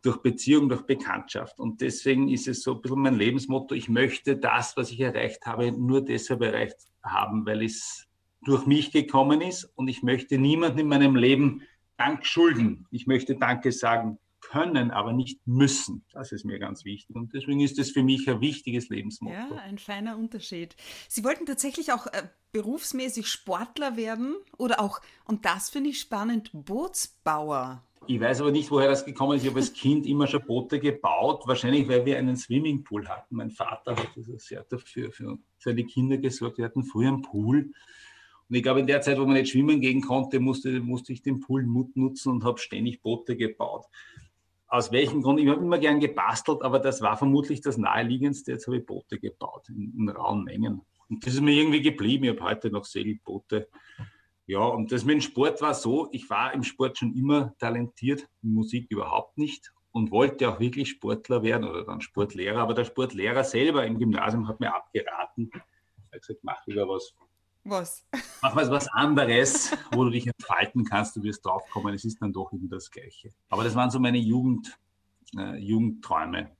durch 0.01 0.17
Beziehung, 0.21 0.69
durch 0.69 0.83
Bekanntschaft. 0.83 1.59
Und 1.59 1.81
deswegen 1.81 2.29
ist 2.29 2.47
es 2.47 2.63
so 2.63 2.75
ein 2.75 2.81
bisschen 2.81 3.01
mein 3.01 3.15
Lebensmotto, 3.15 3.75
ich 3.75 3.89
möchte 3.89 4.37
das, 4.37 4.77
was 4.77 4.91
ich 4.91 5.01
erreicht 5.01 5.45
habe, 5.45 5.73
nur 5.73 6.01
deshalb 6.01 6.41
erreicht 6.41 6.77
haben, 7.03 7.45
weil 7.45 7.63
es 7.63 8.07
durch 8.45 8.65
mich 8.65 8.91
gekommen 8.93 9.41
ist 9.41 9.65
und 9.75 9.89
ich 9.89 10.01
möchte 10.01 10.37
niemandem 10.37 10.79
in 10.79 10.87
meinem 10.87 11.15
Leben 11.17 11.63
Dank 11.97 12.25
schulden. 12.25 12.87
Ich 12.91 13.07
möchte 13.07 13.35
Danke 13.35 13.73
sagen 13.73 14.19
können, 14.49 14.89
aber 14.89 15.13
nicht 15.13 15.39
müssen. 15.45 16.03
Das 16.11 16.31
ist 16.31 16.43
mir 16.43 16.57
ganz 16.57 16.83
wichtig. 16.83 17.15
Und 17.15 17.33
deswegen 17.33 17.59
ist 17.59 17.77
das 17.77 17.91
für 17.91 18.01
mich 18.01 18.27
ein 18.27 18.41
wichtiges 18.41 18.89
Lebensmotto. 18.89 19.35
Ja, 19.35 19.61
ein 19.63 19.77
feiner 19.77 20.17
Unterschied. 20.17 20.75
Sie 21.07 21.23
wollten 21.23 21.45
tatsächlich 21.45 21.93
auch 21.93 22.07
äh, 22.07 22.23
berufsmäßig 22.51 23.27
Sportler 23.27 23.95
werden 23.95 24.35
oder 24.57 24.79
auch, 24.79 25.01
und 25.25 25.45
das 25.45 25.69
finde 25.69 25.91
ich 25.91 25.99
spannend, 25.99 26.49
Bootsbauer. 26.53 27.83
Ich 28.07 28.19
weiß 28.19 28.41
aber 28.41 28.51
nicht, 28.51 28.71
woher 28.71 28.87
das 28.87 29.05
gekommen 29.05 29.37
ist. 29.37 29.43
Ich 29.43 29.49
habe 29.49 29.59
als 29.59 29.71
Kind 29.71 30.07
immer 30.07 30.25
schon 30.25 30.43
Boote 30.43 30.79
gebaut, 30.79 31.43
wahrscheinlich 31.45 31.87
weil 31.87 32.05
wir 32.05 32.17
einen 32.17 32.35
Swimmingpool 32.35 33.07
hatten. 33.07 33.35
Mein 33.35 33.51
Vater 33.51 33.95
hat 33.95 34.09
sehr 34.37 34.63
dafür 34.63 35.11
für 35.11 35.37
seine 35.59 35.83
Kinder 35.83 36.17
gesorgt. 36.17 36.57
Wir 36.57 36.65
hatten 36.65 36.83
früher 36.83 37.09
einen 37.09 37.21
Pool. 37.21 37.71
Und 38.49 38.55
ich 38.55 38.63
glaube, 38.63 38.79
in 38.79 38.87
der 38.87 39.01
Zeit, 39.01 39.19
wo 39.19 39.25
man 39.25 39.33
nicht 39.33 39.51
schwimmen 39.51 39.79
gehen 39.79 40.01
konnte, 40.01 40.39
musste, 40.39 40.79
musste 40.79 41.13
ich 41.13 41.21
den 41.21 41.39
Pool 41.39 41.67
nutzen 41.67 42.31
und 42.31 42.43
habe 42.43 42.57
ständig 42.57 43.03
Boote 43.03 43.37
gebaut 43.37 43.85
aus 44.69 44.91
welchem 44.91 45.21
Grund, 45.23 45.39
ich 45.39 45.47
habe 45.47 45.61
immer 45.61 45.79
gern 45.79 45.99
gebastelt, 45.99 46.61
aber 46.61 46.79
das 46.79 47.01
war 47.01 47.17
vermutlich 47.17 47.59
das 47.61 47.77
naheliegendste. 47.77 48.51
Jetzt 48.51 48.67
habe 48.67 48.77
ich 48.77 48.85
Boote 48.85 49.19
gebaut 49.19 49.67
in, 49.69 49.93
in 49.97 50.09
rauen 50.09 50.43
Mengen. 50.43 50.81
Und 51.09 51.25
das 51.25 51.33
ist 51.33 51.41
mir 51.41 51.53
irgendwie 51.53 51.81
geblieben. 51.81 52.25
Ich 52.25 52.29
habe 52.29 52.43
heute 52.43 52.69
noch 52.69 52.85
Segelboote. 52.85 53.67
Ja, 54.45 54.59
und 54.59 54.91
das 54.91 55.05
mit 55.05 55.15
dem 55.15 55.21
Sport 55.21 55.61
war 55.61 55.73
so, 55.73 56.07
ich 56.11 56.29
war 56.29 56.53
im 56.53 56.63
Sport 56.63 56.99
schon 56.99 57.15
immer 57.15 57.55
talentiert, 57.57 58.27
Musik 58.41 58.87
überhaupt 58.89 59.37
nicht 59.37 59.73
und 59.91 60.11
wollte 60.11 60.49
auch 60.49 60.59
wirklich 60.59 60.89
Sportler 60.89 61.41
werden 61.43 61.67
oder 61.67 61.83
dann 61.83 62.01
Sportlehrer. 62.01 62.59
Aber 62.59 62.75
der 62.75 62.85
Sportlehrer 62.85 63.43
selber 63.43 63.85
im 63.85 63.97
Gymnasium 63.97 64.47
hat 64.47 64.59
mir 64.59 64.73
abgeraten. 64.73 65.49
Er 65.53 66.15
hat 66.15 66.21
gesagt, 66.21 66.43
mach 66.43 66.65
lieber 66.67 66.87
was 66.87 67.15
was? 67.63 68.05
Mach 68.41 68.55
mal 68.55 68.69
was 68.69 68.87
anderes, 68.89 69.75
wo 69.91 70.03
du 70.03 70.09
dich 70.11 70.27
entfalten 70.27 70.85
kannst, 70.85 71.15
du 71.15 71.23
wirst 71.23 71.45
draufkommen, 71.45 71.93
es 71.93 72.05
ist 72.05 72.21
dann 72.21 72.33
doch 72.33 72.51
immer 72.51 72.69
das 72.69 72.89
Gleiche. 72.91 73.31
Aber 73.49 73.63
das 73.63 73.75
waren 73.75 73.89
so 73.89 73.99
meine 73.99 74.17
Jugend, 74.17 74.77
äh, 75.37 75.57
Jugendträume. 75.57 76.51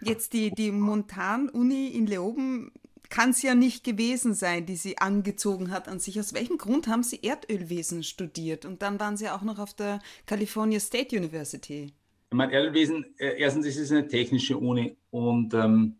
Jetzt 0.00 0.32
die, 0.32 0.50
die 0.50 0.70
Montan-Uni 0.70 1.88
in 1.88 2.06
Leoben 2.06 2.72
kann 3.08 3.30
es 3.30 3.42
ja 3.42 3.54
nicht 3.54 3.84
gewesen 3.84 4.34
sein, 4.34 4.66
die 4.66 4.76
sie 4.76 4.98
angezogen 4.98 5.70
hat 5.70 5.88
an 5.88 5.98
sich. 5.98 6.20
Aus 6.20 6.34
welchem 6.34 6.58
Grund 6.58 6.88
haben 6.88 7.02
sie 7.02 7.20
Erdölwesen 7.22 8.02
studiert? 8.02 8.64
Und 8.64 8.82
dann 8.82 9.00
waren 9.00 9.16
sie 9.16 9.30
auch 9.30 9.42
noch 9.42 9.58
auf 9.58 9.74
der 9.74 10.00
California 10.26 10.80
State 10.80 11.16
University. 11.16 11.92
Ich 12.30 12.36
meine, 12.36 12.52
Erdölwesen, 12.52 13.06
äh, 13.18 13.38
erstens 13.38 13.66
ist 13.66 13.78
es 13.78 13.90
eine 13.90 14.06
technische 14.06 14.58
Uni 14.58 14.96
und 15.10 15.54
ähm, 15.54 15.96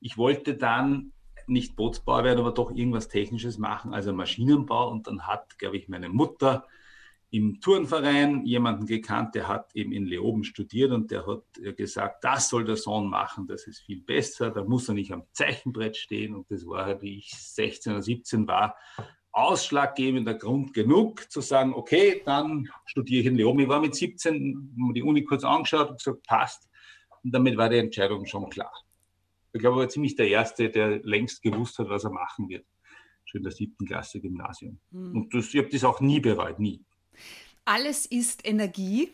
ich 0.00 0.16
wollte 0.18 0.54
dann 0.54 1.12
nicht 1.50 1.76
Bootsbauer 1.76 2.24
werden, 2.24 2.40
aber 2.40 2.52
doch 2.52 2.70
irgendwas 2.70 3.08
Technisches 3.08 3.58
machen, 3.58 3.92
also 3.92 4.12
Maschinenbau. 4.12 4.90
Und 4.90 5.06
dann 5.06 5.26
hat, 5.26 5.58
glaube 5.58 5.76
ich, 5.76 5.88
meine 5.88 6.08
Mutter 6.08 6.66
im 7.30 7.60
Turnverein 7.60 8.44
jemanden 8.44 8.86
gekannt, 8.86 9.36
der 9.36 9.46
hat 9.46 9.74
eben 9.74 9.92
in 9.92 10.04
Leoben 10.04 10.42
studiert 10.42 10.90
und 10.90 11.12
der 11.12 11.26
hat 11.26 11.44
gesagt, 11.76 12.24
das 12.24 12.48
soll 12.48 12.64
der 12.64 12.76
Sohn 12.76 13.08
machen, 13.08 13.46
das 13.46 13.68
ist 13.68 13.80
viel 13.80 14.00
besser, 14.00 14.50
da 14.50 14.64
muss 14.64 14.88
er 14.88 14.94
nicht 14.94 15.12
am 15.12 15.22
Zeichenbrett 15.32 15.96
stehen. 15.96 16.34
Und 16.34 16.50
das 16.50 16.66
war, 16.66 17.00
wie 17.02 17.18
ich 17.18 17.30
16 17.32 17.92
oder 17.92 18.02
17 18.02 18.48
war, 18.48 18.76
ausschlaggebender 19.32 20.34
Grund 20.34 20.74
genug, 20.74 21.30
zu 21.30 21.40
sagen, 21.40 21.72
okay, 21.72 22.20
dann 22.24 22.68
studiere 22.84 23.20
ich 23.20 23.26
in 23.26 23.36
Leoben. 23.36 23.60
Ich 23.60 23.68
war 23.68 23.80
mit 23.80 23.94
17, 23.94 24.74
mir 24.76 24.92
die 24.92 25.02
Uni 25.04 25.22
kurz 25.22 25.44
angeschaut 25.44 25.90
und 25.90 25.98
gesagt, 25.98 26.26
passt. 26.26 26.68
Und 27.22 27.32
damit 27.32 27.56
war 27.56 27.68
die 27.68 27.78
Entscheidung 27.78 28.26
schon 28.26 28.50
klar. 28.50 28.72
Ich 29.52 29.60
glaube, 29.60 29.78
er 29.78 29.80
war 29.82 29.88
ziemlich 29.88 30.16
der 30.16 30.28
Erste, 30.28 30.70
der 30.70 31.00
längst 31.02 31.42
gewusst 31.42 31.78
hat, 31.78 31.88
was 31.88 32.04
er 32.04 32.10
machen 32.10 32.48
wird. 32.48 32.66
Schon 33.24 33.40
in 33.40 33.44
der 33.44 33.52
siebten 33.52 33.86
Klasse 33.86 34.20
Gymnasium. 34.20 34.80
Mhm. 34.90 35.16
Und 35.16 35.34
das, 35.34 35.52
ich 35.52 35.58
habe 35.58 35.68
das 35.68 35.84
auch 35.84 36.00
nie 36.00 36.20
bereut, 36.20 36.58
nie. 36.58 36.84
Alles 37.64 38.06
ist 38.06 38.46
Energie, 38.46 39.10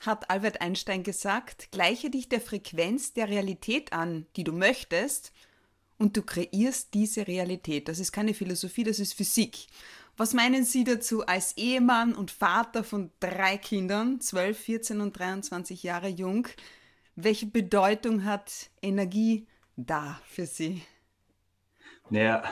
hat 0.00 0.30
Albert 0.30 0.60
Einstein 0.60 1.02
gesagt. 1.02 1.70
Gleiche 1.72 2.10
dich 2.10 2.28
der 2.28 2.40
Frequenz 2.40 3.12
der 3.12 3.28
Realität 3.28 3.92
an, 3.92 4.26
die 4.36 4.44
du 4.44 4.52
möchtest, 4.52 5.32
und 6.00 6.16
du 6.16 6.22
kreierst 6.22 6.94
diese 6.94 7.26
Realität. 7.26 7.86
Das 7.86 7.98
ist 7.98 8.10
keine 8.10 8.32
Philosophie, 8.32 8.84
das 8.84 8.98
ist 8.98 9.12
Physik. 9.12 9.66
Was 10.16 10.32
meinen 10.32 10.64
Sie 10.64 10.82
dazu 10.82 11.26
als 11.26 11.56
Ehemann 11.58 12.14
und 12.14 12.30
Vater 12.30 12.84
von 12.84 13.10
drei 13.20 13.58
Kindern, 13.58 14.18
12, 14.18 14.58
14 14.58 15.00
und 15.02 15.18
23 15.18 15.82
Jahre 15.82 16.08
jung? 16.08 16.48
Welche 17.16 17.46
Bedeutung 17.46 18.24
hat 18.24 18.70
Energie 18.80 19.46
da 19.86 20.20
für 20.24 20.46
Sie? 20.46 20.82
Naja, 22.10 22.42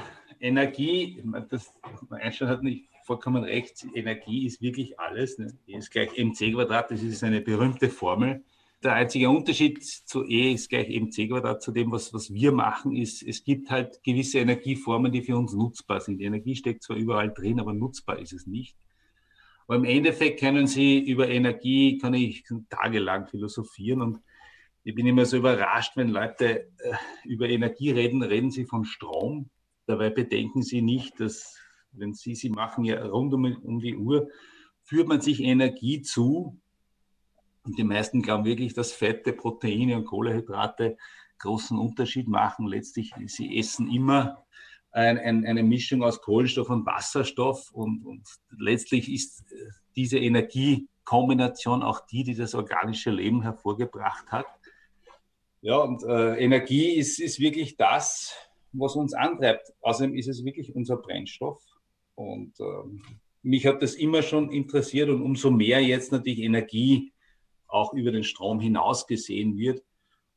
Energie, 0.40 1.22
das 1.50 1.72
Einstein 2.10 2.48
hat 2.48 2.62
nicht 2.62 2.88
vollkommen 3.04 3.42
recht, 3.42 3.86
Energie 3.94 4.46
ist 4.46 4.60
wirklich 4.60 5.00
alles. 5.00 5.38
Ne? 5.38 5.58
E 5.66 5.76
ist 5.76 5.90
gleich 5.90 6.16
mc 6.16 6.52
Quadrat, 6.52 6.90
das 6.90 7.02
ist 7.02 7.24
eine 7.24 7.40
berühmte 7.40 7.88
Formel. 7.88 8.44
Der 8.82 8.92
einzige 8.92 9.28
Unterschied 9.28 9.82
zu 9.82 10.24
E 10.24 10.52
ist 10.52 10.68
gleich 10.68 10.88
mc 10.88 11.28
Quadrat 11.28 11.62
zu 11.62 11.72
dem, 11.72 11.90
was, 11.90 12.12
was 12.12 12.32
wir 12.32 12.52
machen, 12.52 12.94
ist, 12.94 13.22
es 13.22 13.42
gibt 13.42 13.70
halt 13.70 14.02
gewisse 14.04 14.38
Energieformen, 14.38 15.10
die 15.10 15.22
für 15.22 15.36
uns 15.36 15.54
nutzbar 15.54 16.00
sind. 16.00 16.18
Die 16.18 16.26
Energie 16.26 16.54
steckt 16.54 16.82
zwar 16.82 16.96
überall 16.96 17.32
drin, 17.32 17.58
aber 17.58 17.72
nutzbar 17.72 18.18
ist 18.18 18.32
es 18.32 18.46
nicht. 18.46 18.76
Aber 19.66 19.76
im 19.76 19.84
Endeffekt 19.84 20.40
können 20.40 20.66
Sie 20.66 20.98
über 20.98 21.28
Energie, 21.28 21.98
kann 21.98 22.14
ich 22.14 22.44
tagelang 22.70 23.26
philosophieren 23.26 24.02
und 24.02 24.20
ich 24.88 24.94
bin 24.94 25.06
immer 25.06 25.26
so 25.26 25.36
überrascht, 25.36 25.98
wenn 25.98 26.08
Leute 26.08 26.70
äh, 26.78 26.94
über 27.24 27.46
Energie 27.46 27.90
reden, 27.90 28.22
reden 28.22 28.50
sie 28.50 28.64
von 28.64 28.86
Strom. 28.86 29.50
Dabei 29.84 30.08
bedenken 30.08 30.62
sie 30.62 30.80
nicht, 30.80 31.20
dass, 31.20 31.58
wenn 31.92 32.14
sie, 32.14 32.34
sie 32.34 32.48
machen 32.48 32.86
ja 32.86 33.04
rund 33.04 33.34
um, 33.34 33.44
um 33.64 33.80
die 33.80 33.94
Uhr, 33.94 34.30
führt 34.84 35.06
man 35.06 35.20
sich 35.20 35.42
Energie 35.42 36.00
zu. 36.00 36.58
Und 37.64 37.76
die 37.76 37.84
meisten 37.84 38.22
glauben 38.22 38.46
wirklich, 38.46 38.72
dass 38.72 38.92
Fette, 38.92 39.34
Proteine 39.34 39.94
und 39.94 40.06
Kohlehydrate 40.06 40.96
großen 41.38 41.78
Unterschied 41.78 42.26
machen. 42.26 42.66
Letztlich, 42.66 43.12
sie 43.26 43.58
essen 43.58 43.90
immer 43.90 44.46
ein, 44.90 45.18
ein, 45.18 45.44
eine 45.44 45.64
Mischung 45.64 46.02
aus 46.02 46.22
Kohlenstoff 46.22 46.70
und 46.70 46.86
Wasserstoff. 46.86 47.72
Und, 47.72 48.06
und 48.06 48.26
letztlich 48.56 49.12
ist 49.12 49.52
äh, 49.52 49.66
diese 49.96 50.18
Energiekombination 50.18 51.82
auch 51.82 52.06
die, 52.06 52.24
die 52.24 52.34
das 52.34 52.54
organische 52.54 53.10
Leben 53.10 53.42
hervorgebracht 53.42 54.32
hat. 54.32 54.46
Ja, 55.60 55.78
und 55.78 56.04
äh, 56.04 56.36
Energie 56.36 56.92
ist, 56.94 57.18
ist 57.18 57.40
wirklich 57.40 57.76
das, 57.76 58.34
was 58.72 58.94
uns 58.94 59.14
antreibt. 59.14 59.72
Außerdem 59.80 60.14
ist 60.14 60.28
es 60.28 60.44
wirklich 60.44 60.74
unser 60.74 60.96
Brennstoff. 60.96 61.62
Und 62.14 62.58
ähm, 62.60 63.02
mich 63.42 63.66
hat 63.66 63.82
das 63.82 63.94
immer 63.94 64.22
schon 64.22 64.50
interessiert 64.50 65.08
und 65.08 65.22
umso 65.22 65.50
mehr 65.50 65.82
jetzt 65.82 66.12
natürlich 66.12 66.40
Energie 66.40 67.12
auch 67.66 67.92
über 67.92 68.12
den 68.12 68.24
Strom 68.24 68.60
hinaus 68.60 69.06
gesehen 69.06 69.56
wird, 69.56 69.82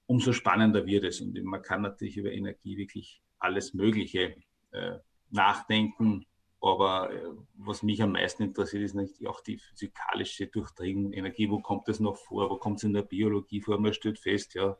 umso 0.05 0.33
spannender 0.33 0.85
wird 0.85 1.05
es. 1.05 1.21
Und 1.21 1.41
man 1.43 1.61
kann 1.61 1.81
natürlich 1.81 2.17
über 2.17 2.31
Energie 2.31 2.77
wirklich 2.77 3.21
alles 3.39 3.73
Mögliche 3.73 4.35
äh, 4.71 4.97
nachdenken. 5.29 6.25
Aber 6.61 7.11
äh, 7.11 7.21
was 7.55 7.83
mich 7.83 8.01
am 8.03 8.11
meisten 8.11 8.43
interessiert, 8.43 8.83
ist 8.83 8.93
natürlich 8.93 9.27
auch 9.27 9.41
die 9.41 9.57
physikalische 9.57 10.47
Durchdringung 10.47 11.13
Energie. 11.13 11.49
Wo 11.49 11.59
kommt 11.59 11.87
das 11.87 11.99
noch 11.99 12.17
vor? 12.17 12.49
Wo 12.49 12.57
kommt 12.57 12.77
es 12.77 12.83
in 12.83 12.93
der 12.93 13.01
Biologie 13.01 13.61
vor? 13.61 13.79
Man 13.79 13.93
stellt 13.93 14.19
fest, 14.19 14.53
ja, 14.53 14.77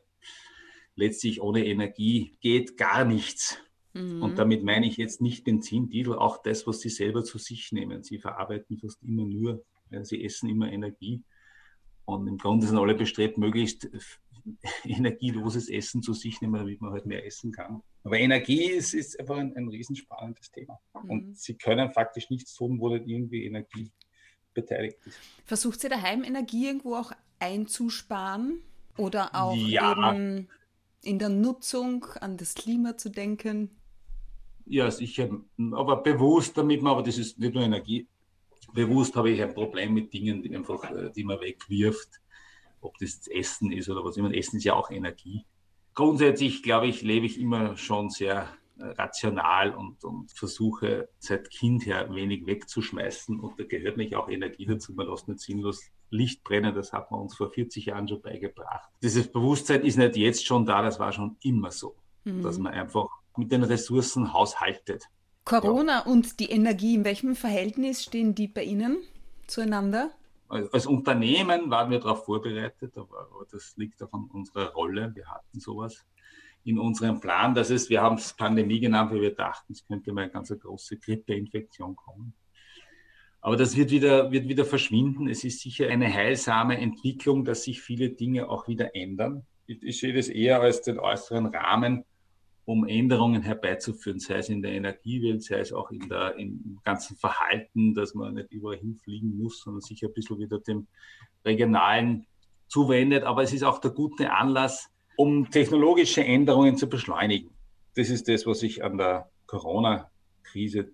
letztlich 0.94 1.40
ohne 1.40 1.64
Energie 1.66 2.36
geht 2.40 2.76
gar 2.76 3.04
nichts. 3.04 3.58
Mhm. 3.94 4.22
Und 4.22 4.38
damit 4.38 4.64
meine 4.64 4.86
ich 4.86 4.96
jetzt 4.96 5.20
nicht 5.20 5.44
Benzin, 5.44 5.88
Diesel, 5.88 6.16
auch 6.16 6.42
das, 6.42 6.66
was 6.66 6.80
Sie 6.80 6.88
selber 6.88 7.24
zu 7.24 7.38
sich 7.38 7.72
nehmen. 7.72 8.02
Sie 8.02 8.18
verarbeiten 8.18 8.78
fast 8.78 9.02
immer 9.02 9.26
nur, 9.26 9.64
Sie 10.02 10.24
essen 10.24 10.48
immer 10.48 10.72
Energie. 10.72 11.22
Und 12.04 12.26
im 12.26 12.38
Grunde 12.38 12.66
sind 12.66 12.78
alle 12.78 12.94
bestrebt, 12.94 13.38
möglichst 13.38 13.88
energieloses 14.84 15.68
Essen 15.68 16.02
zu 16.02 16.14
sich 16.14 16.40
nehmen, 16.40 16.54
damit 16.54 16.80
man 16.80 16.92
halt 16.92 17.06
mehr 17.06 17.24
essen 17.24 17.52
kann. 17.52 17.82
Aber 18.02 18.18
Energie 18.18 18.64
ist, 18.64 18.94
ist 18.94 19.20
einfach 19.20 19.36
ein, 19.36 19.54
ein 19.56 19.68
riesenspannendes 19.68 20.50
Thema. 20.50 20.78
Mhm. 21.02 21.10
Und 21.10 21.38
Sie 21.38 21.54
können 21.54 21.92
faktisch 21.92 22.30
nichts 22.30 22.54
tun, 22.54 22.80
wo 22.80 22.88
nicht 22.88 23.06
irgendwie 23.06 23.44
Energie 23.44 23.90
beteiligt 24.54 24.98
ist. 25.06 25.18
Versucht 25.44 25.80
sie 25.80 25.88
daheim 25.88 26.24
Energie 26.24 26.66
irgendwo 26.66 26.96
auch 26.96 27.12
einzusparen? 27.38 28.62
Oder 28.96 29.34
auch 29.34 29.56
ja. 29.56 29.92
eben 29.92 30.48
in 31.02 31.18
der 31.18 31.28
Nutzung 31.28 32.04
an 32.20 32.36
das 32.36 32.54
Klima 32.54 32.96
zu 32.96 33.10
denken? 33.10 33.70
Ja, 34.66 34.90
sicher, 34.90 35.28
aber 35.72 36.02
bewusst 36.02 36.56
damit 36.56 36.82
man, 36.82 36.92
aber 36.92 37.02
das 37.02 37.18
ist 37.18 37.38
nicht 37.38 37.54
nur 37.54 37.64
Energie, 37.64 38.06
bewusst 38.72 39.16
habe 39.16 39.30
ich 39.30 39.42
ein 39.42 39.54
Problem 39.54 39.94
mit 39.94 40.12
Dingen, 40.12 40.42
die 40.42 40.54
einfach, 40.54 40.90
äh, 40.90 41.10
die 41.10 41.24
man 41.24 41.40
wegwirft, 41.40 42.20
ob 42.80 42.96
das 42.98 43.26
Essen 43.28 43.72
ist 43.72 43.88
oder 43.88 44.04
was 44.04 44.16
immer. 44.16 44.32
Essen 44.34 44.56
ist 44.56 44.64
ja 44.64 44.74
auch 44.74 44.90
Energie. 44.90 45.44
Grundsätzlich, 45.94 46.62
glaube 46.62 46.86
ich, 46.86 47.02
lebe 47.02 47.26
ich 47.26 47.40
immer 47.40 47.76
schon 47.76 48.10
sehr 48.10 48.48
äh, 48.78 48.84
rational 48.84 49.74
und, 49.74 50.04
und 50.04 50.32
versuche 50.32 51.08
seit 51.18 51.50
Kind 51.50 51.86
her 51.86 52.14
wenig 52.14 52.46
wegzuschmeißen 52.46 53.38
und 53.38 53.58
da 53.58 53.64
gehört 53.64 53.96
nicht 53.96 54.14
auch 54.14 54.28
Energie 54.28 54.66
dazu. 54.66 54.94
Man 54.94 55.08
lässt 55.08 55.28
nicht 55.28 55.40
sinnlos 55.40 55.90
Licht 56.12 56.44
brennen, 56.44 56.74
das 56.74 56.92
hat 56.92 57.10
man 57.10 57.20
uns 57.20 57.36
vor 57.36 57.50
40 57.50 57.86
Jahren 57.86 58.06
schon 58.06 58.20
beigebracht. 58.20 58.88
Dieses 59.02 59.30
Bewusstsein 59.30 59.82
ist 59.82 59.96
nicht 59.96 60.16
jetzt 60.16 60.44
schon 60.46 60.66
da, 60.66 60.82
das 60.82 60.98
war 60.98 61.12
schon 61.12 61.36
immer 61.42 61.70
so, 61.70 61.96
mhm. 62.24 62.42
dass 62.42 62.58
man 62.58 62.72
einfach 62.72 63.08
mit 63.36 63.50
den 63.50 63.64
Ressourcen 63.64 64.32
haushaltet. 64.32 65.08
Corona 65.44 66.00
ja. 66.00 66.06
und 66.06 66.38
die 66.38 66.50
Energie, 66.50 66.94
in 66.94 67.04
welchem 67.04 67.34
Verhältnis 67.34 68.04
stehen 68.04 68.34
die 68.34 68.46
bei 68.46 68.62
Ihnen 68.62 68.98
zueinander? 69.46 70.10
Als 70.48 70.86
Unternehmen 70.86 71.70
waren 71.70 71.90
wir 71.90 71.98
darauf 71.98 72.26
vorbereitet, 72.26 72.96
aber 72.98 73.26
das 73.50 73.74
liegt 73.76 74.02
auch 74.02 74.12
an 74.12 74.28
unserer 74.32 74.72
Rolle. 74.72 75.10
Wir 75.14 75.26
hatten 75.26 75.58
sowas 75.58 76.04
in 76.64 76.78
unserem 76.78 77.20
Plan, 77.20 77.54
dass 77.54 77.70
es, 77.70 77.88
wir 77.88 78.02
haben 78.02 78.16
es 78.16 78.34
Pandemie 78.34 78.78
genannt, 78.78 79.10
weil 79.10 79.22
wir 79.22 79.34
dachten, 79.34 79.72
es 79.72 79.84
könnte 79.86 80.12
mal 80.12 80.22
eine 80.22 80.30
ganz 80.30 80.50
große 80.56 80.98
Grippeinfektion 80.98 81.96
kommen. 81.96 82.34
Aber 83.42 83.56
das 83.56 83.76
wird 83.76 83.90
wieder, 83.90 84.30
wird 84.30 84.48
wieder 84.48 84.64
verschwinden. 84.64 85.28
Es 85.28 85.42
ist 85.42 85.60
sicher 85.60 85.88
eine 85.88 86.12
heilsame 86.12 86.78
Entwicklung, 86.78 87.44
dass 87.44 87.64
sich 87.64 87.82
viele 87.82 88.10
Dinge 88.10 88.48
auch 88.48 88.68
wieder 88.68 88.94
ändern. 88.94 89.44
Ich 89.66 89.98
sehe 89.98 90.14
das 90.14 90.28
eher 90.28 90.60
als 90.60 90.82
den 90.82 91.00
äußeren 91.00 91.46
Rahmen, 91.46 92.04
um 92.64 92.86
Änderungen 92.86 93.42
herbeizuführen, 93.42 94.20
sei 94.20 94.36
es 94.36 94.48
in 94.48 94.62
der 94.62 94.72
Energiewelt, 94.72 95.42
sei 95.42 95.58
es 95.58 95.72
auch 95.72 95.90
in 95.90 96.08
der, 96.08 96.36
im 96.36 96.78
ganzen 96.84 97.16
Verhalten, 97.16 97.94
dass 97.94 98.14
man 98.14 98.34
nicht 98.34 98.52
überall 98.52 98.78
hinfliegen 98.78 99.36
muss, 99.36 99.60
sondern 99.60 99.80
sich 99.80 100.04
ein 100.04 100.12
bisschen 100.12 100.38
wieder 100.38 100.60
dem 100.60 100.86
Regionalen 101.44 102.26
zuwendet. 102.68 103.24
Aber 103.24 103.42
es 103.42 103.52
ist 103.52 103.64
auch 103.64 103.80
der 103.80 103.90
gute 103.90 104.30
Anlass, 104.32 104.88
um 105.16 105.50
technologische 105.50 106.24
Änderungen 106.24 106.76
zu 106.76 106.88
beschleunigen. 106.88 107.50
Das 107.96 108.08
ist 108.08 108.28
das, 108.28 108.46
was 108.46 108.62
ich 108.62 108.84
an 108.84 108.98
der 108.98 109.28
Corona-Krise 109.46 110.92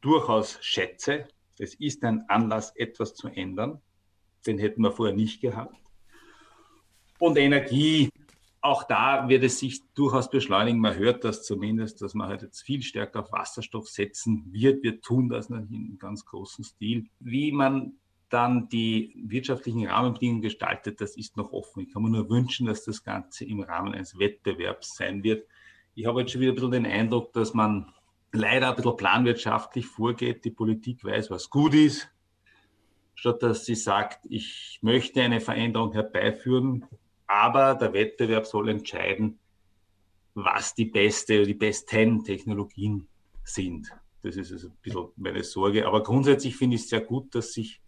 durchaus 0.00 0.58
schätze. 0.60 1.28
Es 1.58 1.74
ist 1.74 2.04
ein 2.04 2.28
Anlass, 2.28 2.74
etwas 2.76 3.14
zu 3.14 3.28
ändern. 3.28 3.80
Den 4.46 4.58
hätten 4.58 4.82
wir 4.82 4.92
vorher 4.92 5.14
nicht 5.14 5.40
gehabt. 5.40 5.76
Und 7.18 7.38
Energie, 7.38 8.10
auch 8.60 8.82
da 8.84 9.28
wird 9.28 9.44
es 9.44 9.58
sich 9.58 9.82
durchaus 9.94 10.30
beschleunigen. 10.30 10.80
Man 10.80 10.96
hört 10.96 11.24
das 11.24 11.44
zumindest, 11.44 12.02
dass 12.02 12.14
man 12.14 12.28
halt 12.28 12.42
jetzt 12.42 12.62
viel 12.62 12.82
stärker 12.82 13.20
auf 13.20 13.32
Wasserstoff 13.32 13.88
setzen 13.88 14.52
wird. 14.52 14.82
Wir 14.82 15.00
tun 15.00 15.28
das 15.28 15.48
natürlich 15.48 15.90
in 15.90 15.98
ganz 15.98 16.24
großem 16.24 16.64
Stil. 16.64 17.06
Wie 17.20 17.52
man 17.52 17.94
dann 18.30 18.68
die 18.68 19.22
wirtschaftlichen 19.26 19.86
Rahmenbedingungen 19.86 20.42
gestaltet, 20.42 21.00
das 21.00 21.16
ist 21.16 21.36
noch 21.36 21.52
offen. 21.52 21.82
Ich 21.84 21.92
kann 21.92 22.02
mir 22.02 22.10
nur 22.10 22.28
wünschen, 22.28 22.66
dass 22.66 22.84
das 22.84 23.04
Ganze 23.04 23.44
im 23.44 23.60
Rahmen 23.60 23.94
eines 23.94 24.18
Wettbewerbs 24.18 24.96
sein 24.96 25.22
wird. 25.22 25.46
Ich 25.94 26.06
habe 26.06 26.20
jetzt 26.20 26.32
schon 26.32 26.40
wieder 26.40 26.52
ein 26.52 26.56
bisschen 26.56 26.70
den 26.72 26.86
Eindruck, 26.86 27.32
dass 27.32 27.54
man 27.54 27.92
leider 28.34 28.70
ein 28.70 28.76
bisschen 28.76 28.96
planwirtschaftlich 28.96 29.86
vorgeht. 29.86 30.44
Die 30.44 30.50
Politik 30.50 31.04
weiß, 31.04 31.30
was 31.30 31.48
gut 31.48 31.74
ist, 31.74 32.10
statt 33.14 33.42
dass 33.42 33.64
sie 33.64 33.76
sagt, 33.76 34.26
ich 34.28 34.78
möchte 34.82 35.22
eine 35.22 35.40
Veränderung 35.40 35.92
herbeiführen, 35.92 36.84
aber 37.26 37.74
der 37.74 37.92
Wettbewerb 37.92 38.46
soll 38.46 38.68
entscheiden, 38.68 39.38
was 40.34 40.74
die 40.74 40.86
beste 40.86 41.38
oder 41.38 41.46
die 41.46 41.54
besten 41.54 42.24
Technologien 42.24 43.06
sind. 43.44 43.92
Das 44.22 44.36
ist 44.36 44.52
also 44.52 44.68
ein 44.68 44.76
bisschen 44.82 45.08
meine 45.16 45.44
Sorge. 45.44 45.86
Aber 45.86 46.02
grundsätzlich 46.02 46.56
finde 46.56 46.76
ich 46.76 46.82
es 46.82 46.88
sehr 46.88 47.02
gut, 47.02 47.34
dass 47.34 47.52
sich, 47.52 47.80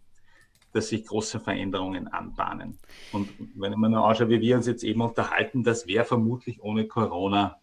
dass 0.71 0.89
sich 0.89 1.05
große 1.05 1.39
Veränderungen 1.39 2.07
anbahnen. 2.07 2.77
Und 3.11 3.29
wenn 3.55 3.71
nur 3.71 4.07
anschaue, 4.07 4.29
wie 4.29 4.41
wir 4.41 4.55
uns 4.55 4.67
jetzt 4.67 4.83
eben 4.83 5.01
unterhalten, 5.01 5.63
das 5.63 5.87
wäre 5.87 6.05
vermutlich 6.05 6.61
ohne 6.61 6.87
Corona 6.87 7.59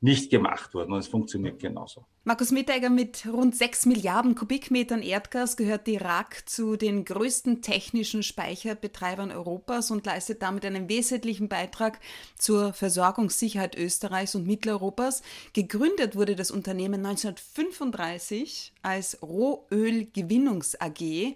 nicht 0.00 0.30
gemacht 0.30 0.74
worden 0.74 0.92
und 0.92 1.00
es 1.00 1.08
funktioniert 1.08 1.58
genauso. 1.58 2.06
Markus 2.22 2.52
Mitteiger, 2.52 2.88
mit 2.88 3.26
rund 3.26 3.56
6 3.56 3.86
Milliarden 3.86 4.36
Kubikmetern 4.36 5.02
Erdgas 5.02 5.56
gehört 5.56 5.88
die 5.88 5.94
Irak 5.94 6.48
zu 6.48 6.76
den 6.76 7.04
größten 7.04 7.62
technischen 7.62 8.22
Speicherbetreibern 8.22 9.32
Europas 9.32 9.90
und 9.90 10.06
leistet 10.06 10.42
damit 10.42 10.64
einen 10.64 10.88
wesentlichen 10.88 11.48
Beitrag 11.48 11.98
zur 12.36 12.72
Versorgungssicherheit 12.72 13.76
Österreichs 13.76 14.36
und 14.36 14.46
Mitteleuropas. 14.46 15.22
Gegründet 15.52 16.14
wurde 16.14 16.36
das 16.36 16.52
Unternehmen 16.52 17.04
1935 17.04 18.74
als 18.82 19.20
Rohölgewinnungs 19.20 20.80
AG. 20.80 21.34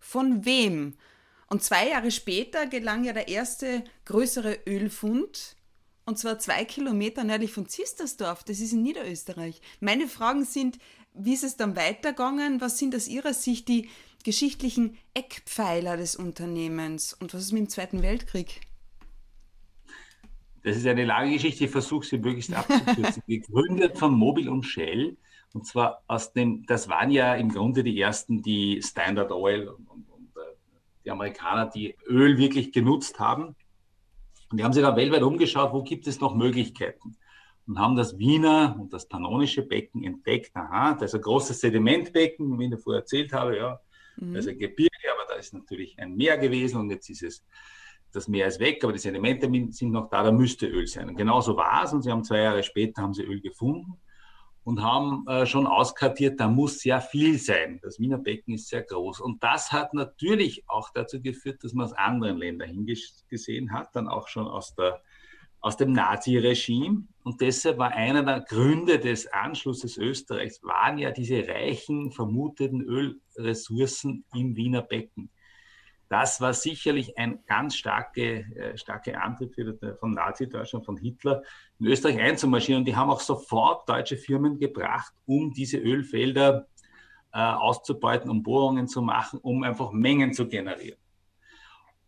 Von 0.00 0.44
wem? 0.44 0.94
Und 1.46 1.62
zwei 1.62 1.90
Jahre 1.90 2.10
später 2.10 2.66
gelang 2.66 3.04
ja 3.04 3.12
der 3.12 3.28
erste 3.28 3.84
größere 4.04 4.58
Ölfund 4.66 5.56
und 6.04 6.18
zwar 6.18 6.38
zwei 6.38 6.64
Kilometer 6.64 7.24
nördlich 7.24 7.52
von 7.52 7.66
Zistersdorf. 7.66 8.44
Das 8.44 8.60
ist 8.60 8.72
in 8.72 8.82
Niederösterreich. 8.82 9.60
Meine 9.80 10.08
Fragen 10.08 10.44
sind, 10.44 10.78
wie 11.14 11.34
ist 11.34 11.44
es 11.44 11.56
dann 11.56 11.76
weitergegangen? 11.76 12.60
Was 12.60 12.78
sind 12.78 12.94
aus 12.94 13.08
Ihrer 13.08 13.34
Sicht 13.34 13.68
die 13.68 13.88
geschichtlichen 14.24 14.98
Eckpfeiler 15.14 15.96
des 15.96 16.16
Unternehmens? 16.16 17.12
Und 17.14 17.34
was 17.34 17.42
ist 17.42 17.52
mit 17.52 17.62
dem 17.62 17.68
Zweiten 17.68 18.02
Weltkrieg? 18.02 18.60
Das 20.62 20.76
ist 20.76 20.86
eine 20.86 21.04
lange 21.04 21.32
Geschichte, 21.32 21.64
ich 21.64 21.70
versuche 21.70 22.04
sie 22.04 22.18
möglichst 22.18 22.52
abzukürzen. 22.52 23.22
Gegründet 23.26 23.98
von 23.98 24.12
Mobil 24.12 24.48
und 24.48 24.64
Shell. 24.64 25.16
Und 25.52 25.66
zwar 25.66 26.02
aus 26.06 26.32
dem, 26.32 26.66
das 26.66 26.88
waren 26.88 27.10
ja 27.10 27.34
im 27.34 27.48
Grunde 27.48 27.82
die 27.82 27.98
ersten, 27.98 28.42
die 28.42 28.80
Standard 28.82 29.32
Oil 29.32 29.68
und, 29.68 29.88
und, 29.88 30.08
und 30.10 30.36
äh, 30.36 30.54
die 31.04 31.10
Amerikaner, 31.10 31.66
die 31.66 31.96
Öl 32.06 32.36
wirklich 32.38 32.72
genutzt 32.72 33.18
haben. 33.18 33.56
Und 34.50 34.58
die 34.58 34.64
haben 34.64 34.72
sich 34.72 34.82
dann 34.82 34.96
weltweit 34.96 35.22
umgeschaut, 35.22 35.72
wo 35.72 35.82
gibt 35.82 36.06
es 36.06 36.20
noch 36.20 36.34
Möglichkeiten? 36.34 37.16
Und 37.66 37.78
haben 37.78 37.94
das 37.94 38.18
Wiener 38.18 38.76
und 38.80 38.92
das 38.92 39.06
Pannonische 39.06 39.62
Becken 39.62 40.02
entdeckt. 40.02 40.50
Aha, 40.56 40.94
da 40.94 41.04
ist 41.04 41.14
ein 41.14 41.20
großes 41.20 41.60
Sedimentbecken, 41.60 42.58
wie 42.58 42.66
ich 42.72 42.80
vorher 42.80 43.02
erzählt 43.02 43.32
habe, 43.32 43.56
ja. 43.56 43.80
Mhm. 44.16 44.32
Da 44.32 44.38
ist 44.40 44.48
ein 44.48 44.58
Gebirge, 44.58 44.90
aber 45.14 45.26
da 45.28 45.34
ist 45.36 45.54
natürlich 45.54 45.98
ein 45.98 46.16
Meer 46.16 46.36
gewesen 46.38 46.80
und 46.80 46.90
jetzt 46.90 47.08
ist 47.10 47.22
es, 47.22 47.44
das 48.12 48.26
Meer 48.26 48.48
ist 48.48 48.58
weg, 48.58 48.82
aber 48.82 48.92
die 48.92 48.98
Sedimente 48.98 49.48
sind 49.72 49.92
noch 49.92 50.10
da, 50.10 50.24
da 50.24 50.32
müsste 50.32 50.66
Öl 50.66 50.88
sein. 50.88 51.08
Und 51.08 51.16
genauso 51.16 51.56
war 51.56 51.84
es 51.84 51.92
und 51.92 52.02
sie 52.02 52.10
haben 52.10 52.24
zwei 52.24 52.40
Jahre 52.40 52.62
später 52.64 53.02
haben 53.02 53.14
sie 53.14 53.22
Öl 53.22 53.40
gefunden 53.40 54.00
und 54.64 54.82
haben 54.82 55.26
äh, 55.26 55.46
schon 55.46 55.66
auskartiert, 55.66 56.38
da 56.38 56.48
muss 56.48 56.80
sehr 56.80 57.00
viel 57.00 57.38
sein. 57.38 57.80
Das 57.82 57.98
Wiener 57.98 58.18
Becken 58.18 58.54
ist 58.54 58.68
sehr 58.68 58.82
groß. 58.82 59.20
Und 59.20 59.42
das 59.42 59.72
hat 59.72 59.94
natürlich 59.94 60.64
auch 60.68 60.90
dazu 60.90 61.20
geführt, 61.20 61.64
dass 61.64 61.72
man 61.72 61.86
aus 61.86 61.92
anderen 61.94 62.36
Ländern 62.36 62.70
hingesehen 62.70 63.72
hat, 63.72 63.94
dann 63.94 64.08
auch 64.08 64.28
schon 64.28 64.46
aus, 64.46 64.74
der, 64.74 65.02
aus 65.60 65.76
dem 65.76 65.92
Nazi-Regime. 65.92 67.04
Und 67.22 67.40
deshalb 67.40 67.78
war 67.78 67.92
einer 67.92 68.22
der 68.22 68.40
Gründe 68.40 68.98
des 68.98 69.26
Anschlusses 69.32 69.96
Österreichs, 69.96 70.62
waren 70.62 70.98
ja 70.98 71.10
diese 71.10 71.46
reichen, 71.48 72.12
vermuteten 72.12 72.82
Ölressourcen 72.82 74.24
im 74.34 74.56
Wiener 74.56 74.82
Becken. 74.82 75.30
Das 76.10 76.40
war 76.40 76.52
sicherlich 76.52 77.16
ein 77.16 77.44
ganz 77.46 77.76
starke, 77.76 78.40
äh, 78.56 78.76
starke 78.76 79.22
Antrieb 79.22 79.54
für, 79.54 79.96
von 80.00 80.10
Nazi-Deutschland, 80.10 80.84
von 80.84 80.96
Hitler, 80.96 81.44
in 81.78 81.86
Österreich 81.86 82.18
einzumarschieren. 82.18 82.80
Und 82.80 82.86
die 82.86 82.96
haben 82.96 83.10
auch 83.10 83.20
sofort 83.20 83.88
deutsche 83.88 84.16
Firmen 84.16 84.58
gebracht, 84.58 85.14
um 85.24 85.52
diese 85.52 85.78
Ölfelder 85.78 86.66
äh, 87.32 87.38
auszubeuten, 87.38 88.28
um 88.28 88.42
Bohrungen 88.42 88.88
zu 88.88 89.02
machen, 89.02 89.38
um 89.40 89.62
einfach 89.62 89.92
Mengen 89.92 90.32
zu 90.32 90.48
generieren. 90.48 90.98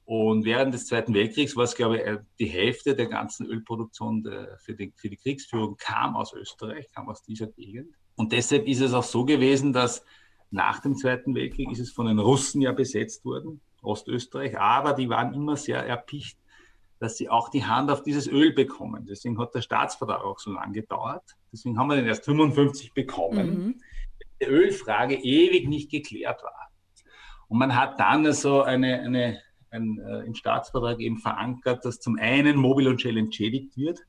Und 0.05 0.45
während 0.45 0.75
des 0.75 0.87
Zweiten 0.87 1.15
Weltkriegs 1.15 1.55
war 1.55 1.63
es, 1.63 1.77
glaube 1.77 1.99
ich, 1.99 2.03
äh, 2.03 2.19
die 2.41 2.47
Hälfte 2.47 2.97
der 2.97 3.07
ganzen 3.07 3.47
Ölproduktion 3.47 4.29
für, 4.59 4.75
die, 4.75 4.93
für 4.97 5.11
die 5.11 5.17
Kriegsführung 5.17 5.77
kam 5.77 6.17
aus 6.17 6.33
Österreich, 6.33 6.91
kam 6.91 7.09
aus 7.09 7.23
dieser 7.23 7.47
Gegend. 7.47 7.95
Und 8.17 8.33
deshalb 8.33 8.67
ist 8.67 8.81
es 8.81 8.95
auch 8.95 9.05
so 9.05 9.25
gewesen, 9.25 9.73
dass 9.73 10.05
nach 10.53 10.81
dem 10.81 10.97
Zweiten 10.97 11.35
Weltkrieg 11.35 11.71
ist 11.71 11.81
es 11.81 11.91
von 11.91 12.07
den 12.07 12.19
Russen 12.19 12.61
ja 12.61 12.73
besetzt 12.73 13.25
worden 13.25 13.61
Ostösterreich, 13.83 14.59
aber 14.59 14.93
die 14.93 15.09
waren 15.09 15.35
immer 15.35 15.57
sehr 15.57 15.85
erpicht, 15.85 16.39
dass 17.01 17.17
sie 17.17 17.29
auch 17.29 17.49
die 17.49 17.65
Hand 17.65 17.91
auf 17.91 18.03
dieses 18.05 18.29
Öl 18.29 18.53
bekommen. 18.53 19.07
Deswegen 19.07 19.39
hat 19.39 19.55
der 19.55 19.61
Staatsvertrag 19.61 20.23
auch 20.23 20.39
so 20.39 20.53
lange 20.53 20.75
gedauert. 20.75 21.25
Deswegen 21.53 21.77
haben 21.77 21.89
wir 21.89 21.97
den 21.97 22.07
erst 22.07 22.25
55 22.25 22.95
bekommen. 22.95 23.47
Mhm. 23.49 23.81
Die 24.41 24.47
Ölfrage 24.47 25.17
ewig 25.17 25.69
nicht 25.69 25.91
geklärt 25.91 26.43
war. 26.45 26.71
Und 27.49 27.59
man 27.59 27.75
hat 27.75 27.99
dann 27.99 28.25
also 28.25 28.63
eine, 28.63 29.01
eine, 29.01 29.41
ein, 29.71 29.99
äh, 29.99 30.21
im 30.21 30.35
Staatsvertrag 30.35 31.01
eben 31.01 31.19
verankert, 31.19 31.85
dass 31.85 31.99
zum 31.99 32.19
einen 32.19 32.57
Mobil 32.57 32.87
und 32.87 33.01
Shell 33.01 33.17
entschädigt 33.17 33.77
wird, 33.77 34.01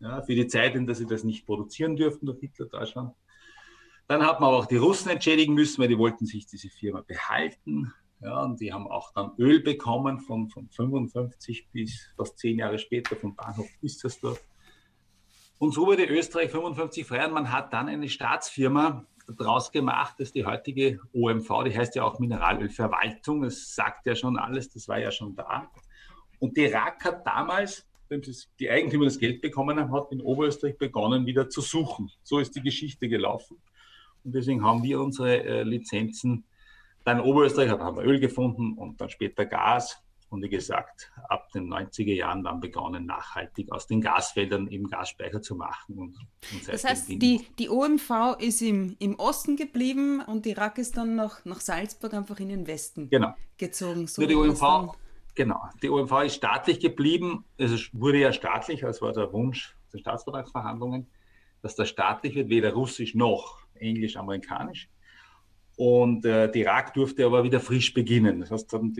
ja, 0.00 0.20
für 0.22 0.34
die 0.34 0.46
Zeit, 0.46 0.74
in 0.74 0.86
der 0.86 0.94
sie 0.94 1.06
das 1.06 1.24
nicht 1.24 1.46
produzieren 1.46 1.96
dürften 1.96 2.26
durch 2.26 2.40
Hitler-Deutschland. 2.40 3.14
Dann 4.12 4.26
hat 4.26 4.40
man 4.40 4.48
aber 4.48 4.58
auch 4.58 4.66
die 4.66 4.76
Russen 4.76 5.08
entschädigen 5.08 5.54
müssen, 5.54 5.80
weil 5.80 5.88
die 5.88 5.96
wollten 5.96 6.26
sich 6.26 6.44
diese 6.44 6.68
Firma 6.68 7.00
behalten. 7.00 7.94
Ja, 8.20 8.42
und 8.42 8.60
die 8.60 8.70
haben 8.70 8.86
auch 8.86 9.10
dann 9.14 9.32
Öl 9.38 9.60
bekommen 9.60 10.20
von, 10.20 10.50
von 10.50 10.68
55 10.68 11.70
bis 11.72 12.10
fast 12.14 12.38
zehn 12.38 12.58
Jahre 12.58 12.78
später 12.78 13.16
vom 13.16 13.34
Bahnhof 13.34 13.70
Istersdorf. 13.80 14.44
Und 15.58 15.72
so 15.72 15.86
wurde 15.86 16.04
Österreich 16.04 16.50
55 16.50 17.06
frei 17.06 17.24
und 17.24 17.32
man 17.32 17.50
hat 17.50 17.72
dann 17.72 17.88
eine 17.88 18.06
Staatsfirma 18.10 19.06
daraus 19.38 19.72
gemacht, 19.72 20.16
das 20.18 20.28
ist 20.28 20.34
die 20.34 20.44
heutige 20.44 21.00
OMV, 21.14 21.64
die 21.64 21.74
heißt 21.74 21.94
ja 21.94 22.04
auch 22.04 22.18
Mineralölverwaltung. 22.18 23.40
Das 23.40 23.74
sagt 23.74 24.04
ja 24.04 24.14
schon 24.14 24.36
alles, 24.36 24.68
das 24.68 24.88
war 24.88 24.98
ja 24.98 25.10
schon 25.10 25.34
da. 25.34 25.70
Und 26.38 26.58
die 26.58 26.66
RAK 26.66 27.02
hat 27.02 27.26
damals, 27.26 27.88
wenn 28.10 28.20
die 28.60 28.68
Eigentümer 28.68 29.06
das 29.06 29.18
Geld 29.18 29.40
bekommen 29.40 29.80
haben, 29.80 29.90
hat 29.90 30.12
in 30.12 30.20
Oberösterreich 30.20 30.76
begonnen, 30.76 31.24
wieder 31.24 31.48
zu 31.48 31.62
suchen. 31.62 32.10
So 32.22 32.40
ist 32.40 32.54
die 32.54 32.60
Geschichte 32.60 33.08
gelaufen. 33.08 33.56
Und 34.24 34.34
deswegen 34.34 34.64
haben 34.64 34.82
wir 34.82 35.00
unsere 35.00 35.42
äh, 35.44 35.62
Lizenzen 35.62 36.44
dann 37.04 37.18
in 37.18 37.24
Oberösterreich 37.24 37.70
haben 37.70 37.96
wir 37.96 38.04
Öl 38.04 38.20
gefunden 38.20 38.74
und 38.74 39.00
dann 39.00 39.10
später 39.10 39.46
Gas. 39.46 39.98
Und 40.30 40.42
wie 40.42 40.48
gesagt, 40.48 41.12
ab 41.28 41.50
den 41.52 41.70
90er 41.70 42.14
Jahren 42.14 42.42
dann 42.42 42.58
begonnen, 42.60 43.04
nachhaltig 43.04 43.70
aus 43.70 43.86
den 43.86 44.00
Gasfeldern 44.00 44.66
eben 44.68 44.88
Gasspeicher 44.88 45.42
zu 45.42 45.56
machen. 45.56 45.98
Und, 45.98 46.16
und 46.52 46.68
das 46.68 46.84
heißt, 46.84 47.10
die, 47.10 47.46
die 47.58 47.68
OMV 47.68 48.38
ist 48.38 48.62
im, 48.62 48.96
im 48.98 49.16
Osten 49.16 49.56
geblieben 49.56 50.22
und 50.22 50.46
die 50.46 50.52
RAK 50.52 50.78
ist 50.78 50.96
dann 50.96 51.16
nach, 51.16 51.44
nach 51.44 51.60
Salzburg 51.60 52.14
einfach 52.14 52.40
in 52.40 52.48
den 52.48 52.66
Westen 52.66 53.10
genau. 53.10 53.34
gezogen. 53.58 54.06
So 54.06 54.26
die 54.26 54.34
OMV, 54.34 54.96
genau, 55.34 55.60
die 55.82 55.90
OMV 55.90 56.22
ist 56.24 56.36
staatlich 56.36 56.80
geblieben. 56.80 57.44
Es 57.58 57.90
wurde 57.92 58.20
ja 58.20 58.32
staatlich, 58.32 58.80
das 58.80 59.02
war 59.02 59.12
der 59.12 59.30
Wunsch 59.34 59.76
der 59.92 59.98
Staatsvertragsverhandlungen, 59.98 61.10
dass 61.60 61.76
das 61.76 61.90
staatlich 61.90 62.34
wird, 62.36 62.48
weder 62.48 62.72
russisch 62.72 63.14
noch 63.14 63.61
englisch-amerikanisch. 63.82 64.88
Und 65.76 66.24
äh, 66.24 66.50
die 66.50 66.60
Irak 66.60 66.94
durfte 66.94 67.24
aber 67.24 67.44
wieder 67.44 67.60
frisch 67.60 67.94
beginnen. 67.94 68.40
Das 68.40 68.50
heißt, 68.50 68.72
dann 68.72 68.94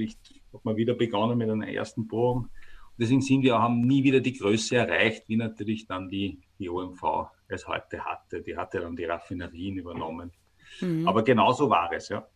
hat 0.52 0.64
man 0.64 0.76
wieder 0.76 0.94
begonnen 0.94 1.38
mit 1.38 1.50
einer 1.50 1.68
ersten 1.68 2.06
Bohrung. 2.06 2.44
Und 2.44 2.50
deswegen 2.98 3.22
sind 3.22 3.42
wir, 3.42 3.58
haben 3.58 3.80
nie 3.80 4.04
wieder 4.04 4.20
die 4.20 4.36
Größe 4.36 4.76
erreicht, 4.76 5.28
wie 5.28 5.36
natürlich 5.36 5.86
dann 5.86 6.08
die, 6.08 6.40
die 6.58 6.68
OMV 6.68 7.28
es 7.48 7.66
heute 7.68 8.04
hatte. 8.04 8.42
Die 8.42 8.56
hatte 8.56 8.80
dann 8.80 8.96
die 8.96 9.04
Raffinerien 9.04 9.76
übernommen. 9.76 10.32
Mhm. 10.80 11.06
Aber 11.06 11.22
genauso 11.22 11.68
war 11.68 11.92
es, 11.92 12.08
ja. 12.08 12.26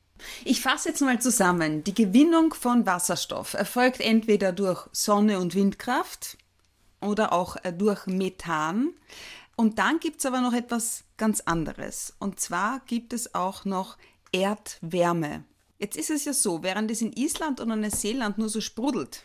Ich 0.44 0.60
fasse 0.60 0.90
jetzt 0.90 1.00
mal 1.02 1.20
zusammen. 1.20 1.84
Die 1.84 1.94
Gewinnung 1.94 2.54
von 2.54 2.86
Wasserstoff 2.86 3.54
erfolgt 3.54 4.00
entweder 4.00 4.52
durch 4.52 4.88
Sonne- 4.92 5.38
und 5.38 5.54
Windkraft 5.54 6.38
oder 7.00 7.32
auch 7.32 7.56
äh, 7.62 7.72
durch 7.72 8.06
Methan. 8.06 8.94
Und 9.56 9.78
dann 9.78 9.98
gibt 9.98 10.20
es 10.20 10.26
aber 10.26 10.40
noch 10.40 10.52
etwas 10.52 11.04
ganz 11.16 11.40
anderes. 11.40 12.14
Und 12.18 12.38
zwar 12.38 12.80
gibt 12.86 13.12
es 13.12 13.34
auch 13.34 13.64
noch 13.64 13.96
Erdwärme. 14.32 15.44
Jetzt 15.78 15.96
ist 15.96 16.10
es 16.10 16.24
ja 16.24 16.32
so, 16.32 16.62
während 16.62 16.90
es 16.90 17.02
in 17.02 17.12
Island 17.12 17.60
oder 17.60 17.76
Neuseeland 17.76 18.38
nur 18.38 18.48
so 18.48 18.60
sprudelt, 18.60 19.24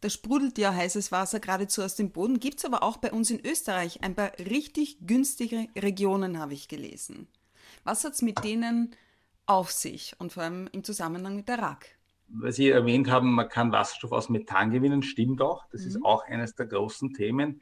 da 0.00 0.10
sprudelt 0.10 0.58
ja 0.58 0.72
heißes 0.72 1.10
Wasser 1.10 1.40
geradezu 1.40 1.82
aus 1.82 1.96
dem 1.96 2.10
Boden, 2.10 2.38
gibt 2.38 2.58
es 2.58 2.64
aber 2.64 2.84
auch 2.84 2.98
bei 2.98 3.12
uns 3.12 3.30
in 3.30 3.44
Österreich 3.44 4.02
ein 4.04 4.14
paar 4.14 4.32
richtig 4.38 4.98
günstige 5.00 5.66
Regionen, 5.76 6.38
habe 6.38 6.54
ich 6.54 6.68
gelesen. 6.68 7.26
Was 7.82 8.04
hat 8.04 8.12
es 8.12 8.22
mit 8.22 8.44
denen 8.44 8.94
auf 9.46 9.72
sich 9.72 10.14
und 10.18 10.32
vor 10.32 10.44
allem 10.44 10.68
im 10.72 10.84
Zusammenhang 10.84 11.34
mit 11.34 11.48
der 11.48 11.58
RAK? 11.58 11.86
Weil 12.28 12.52
Sie 12.52 12.68
erwähnt 12.68 13.10
haben, 13.10 13.32
man 13.32 13.48
kann 13.48 13.72
Wasserstoff 13.72 14.12
aus 14.12 14.28
Methan 14.28 14.70
gewinnen, 14.70 15.02
stimmt 15.02 15.40
auch. 15.40 15.64
Das 15.72 15.82
mhm. 15.82 15.88
ist 15.88 16.04
auch 16.04 16.24
eines 16.26 16.54
der 16.54 16.66
großen 16.66 17.14
Themen. 17.14 17.60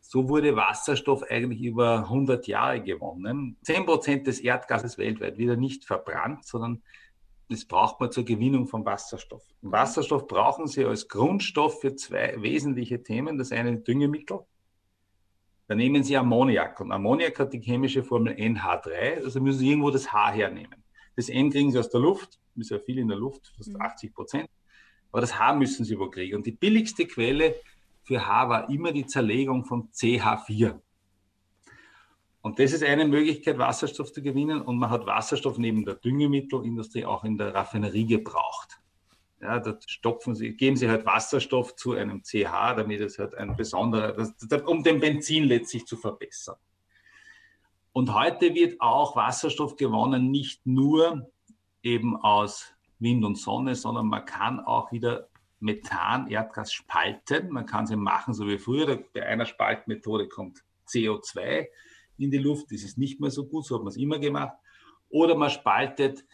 So 0.00 0.28
wurde 0.28 0.56
Wasserstoff 0.56 1.22
eigentlich 1.24 1.62
über 1.62 2.00
100 2.00 2.46
Jahre 2.46 2.80
gewonnen. 2.82 3.56
10 3.62 3.86
Prozent 3.86 4.26
des 4.26 4.40
Erdgases 4.40 4.98
weltweit 4.98 5.38
wieder 5.38 5.56
nicht 5.56 5.84
verbrannt, 5.84 6.44
sondern 6.44 6.82
das 7.48 7.64
braucht 7.64 8.00
man 8.00 8.10
zur 8.10 8.24
Gewinnung 8.24 8.66
von 8.66 8.84
Wasserstoff. 8.84 9.44
Und 9.62 9.72
Wasserstoff 9.72 10.26
brauchen 10.26 10.66
Sie 10.66 10.84
als 10.84 11.08
Grundstoff 11.08 11.80
für 11.80 11.94
zwei 11.94 12.34
wesentliche 12.42 13.02
Themen. 13.02 13.38
Das 13.38 13.52
eine 13.52 13.78
Düngemittel. 13.78 14.40
Da 15.68 15.74
nehmen 15.74 16.02
Sie 16.02 16.16
Ammoniak. 16.16 16.80
Und 16.80 16.92
Ammoniak 16.92 17.38
hat 17.38 17.52
die 17.52 17.60
chemische 17.60 18.02
Formel 18.02 18.34
NH3. 18.34 19.24
Also 19.24 19.40
müssen 19.40 19.58
Sie 19.60 19.70
irgendwo 19.70 19.90
das 19.90 20.12
H 20.12 20.32
hernehmen. 20.32 20.84
Das 21.14 21.28
N 21.28 21.50
kriegen 21.50 21.70
Sie 21.70 21.78
aus 21.78 21.90
der 21.90 22.00
Luft. 22.00 22.38
Ist 22.56 22.70
ja 22.70 22.78
viel 22.78 22.98
in 22.98 23.08
der 23.08 23.18
Luft, 23.18 23.52
fast 23.56 23.78
80 23.78 24.10
mhm. 24.10 24.14
Prozent. 24.14 24.50
Aber 25.12 25.20
das 25.20 25.38
H 25.38 25.54
müssen 25.54 25.84
Sie 25.84 25.98
wo 25.98 26.08
kriegen. 26.08 26.36
Und 26.36 26.46
die 26.46 26.52
billigste 26.52 27.06
Quelle 27.06 27.56
für 28.06 28.24
H 28.24 28.48
war 28.48 28.70
immer 28.70 28.92
die 28.92 29.04
Zerlegung 29.04 29.64
von 29.64 29.90
CH4. 29.90 30.78
Und 32.40 32.60
das 32.60 32.72
ist 32.72 32.84
eine 32.84 33.04
Möglichkeit, 33.04 33.58
Wasserstoff 33.58 34.12
zu 34.12 34.22
gewinnen. 34.22 34.62
Und 34.62 34.78
man 34.78 34.90
hat 34.90 35.06
Wasserstoff 35.06 35.58
neben 35.58 35.84
der 35.84 35.96
Düngemittelindustrie 35.96 37.04
auch 37.04 37.24
in 37.24 37.36
der 37.36 37.52
Raffinerie 37.52 38.06
gebraucht. 38.06 38.80
Ja, 39.40 39.58
da 39.58 39.76
stopfen 39.86 40.36
sie, 40.36 40.52
geben 40.52 40.76
sie 40.76 40.88
halt 40.88 41.04
Wasserstoff 41.04 41.74
zu 41.74 41.94
einem 41.94 42.22
CH, 42.22 42.74
damit 42.76 43.00
es 43.00 43.18
halt 43.18 43.34
ein 43.34 43.56
besonderer, 43.56 44.12
das, 44.12 44.36
das, 44.36 44.62
um 44.62 44.84
den 44.84 45.00
Benzin 45.00 45.42
letztlich 45.42 45.84
zu 45.84 45.96
verbessern. 45.96 46.56
Und 47.92 48.14
heute 48.14 48.54
wird 48.54 48.80
auch 48.80 49.16
Wasserstoff 49.16 49.74
gewonnen, 49.74 50.30
nicht 50.30 50.64
nur 50.64 51.28
eben 51.82 52.16
aus 52.16 52.72
Wind 53.00 53.24
und 53.24 53.36
Sonne, 53.36 53.74
sondern 53.74 54.06
man 54.06 54.24
kann 54.24 54.60
auch 54.60 54.92
wieder 54.92 55.28
Methan, 55.60 56.28
Erdgas 56.28 56.72
spalten. 56.72 57.50
Man 57.50 57.66
kann 57.66 57.86
sie 57.86 57.96
machen, 57.96 58.34
so 58.34 58.46
wie 58.46 58.58
früher. 58.58 59.02
Bei 59.14 59.26
einer 59.26 59.46
Spaltmethode 59.46 60.28
kommt 60.28 60.62
CO2 60.88 61.66
in 62.18 62.30
die 62.30 62.38
Luft. 62.38 62.66
Das 62.70 62.82
ist 62.82 62.98
nicht 62.98 63.20
mehr 63.20 63.30
so 63.30 63.46
gut, 63.46 63.66
so 63.66 63.76
hat 63.76 63.82
man 63.82 63.90
es 63.90 63.96
immer 63.96 64.18
gemacht. 64.18 64.56
Oder 65.08 65.34
man 65.34 65.50
spaltet 65.50 66.24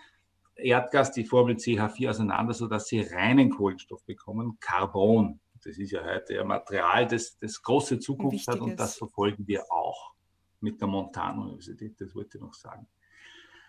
Erdgas, 0.57 1.13
die 1.13 1.25
Formel 1.25 1.57
CH4 1.57 2.11
auseinander, 2.11 2.55
sodass 2.55 2.87
sie 2.87 3.01
reinen 3.01 3.51
Kohlenstoff 3.51 4.05
bekommen, 4.05 4.59
Carbon. 4.61 5.41
Das 5.65 5.79
ist 5.79 5.93
ja 5.93 6.05
heute 6.05 6.41
ein 6.41 6.47
Material, 6.49 7.07
das, 7.07 7.39
das 7.39 7.63
große 7.63 8.01
Zukunft 8.01 8.49
hat 8.49 8.61
und 8.61 8.79
das 8.79 8.97
verfolgen 8.97 9.47
wir 9.47 9.65
auch 9.71 10.13
mit 10.61 10.81
der 10.81 10.89
Montan-Universität, 10.89 12.01
das 12.01 12.15
wollte 12.15 12.39
ich 12.39 12.43
noch 12.43 12.55
sagen. 12.55 12.87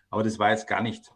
Aber 0.10 0.24
das 0.24 0.38
war 0.40 0.52
jetzt 0.52 0.68
gar 0.68 0.82
nicht 0.82 1.12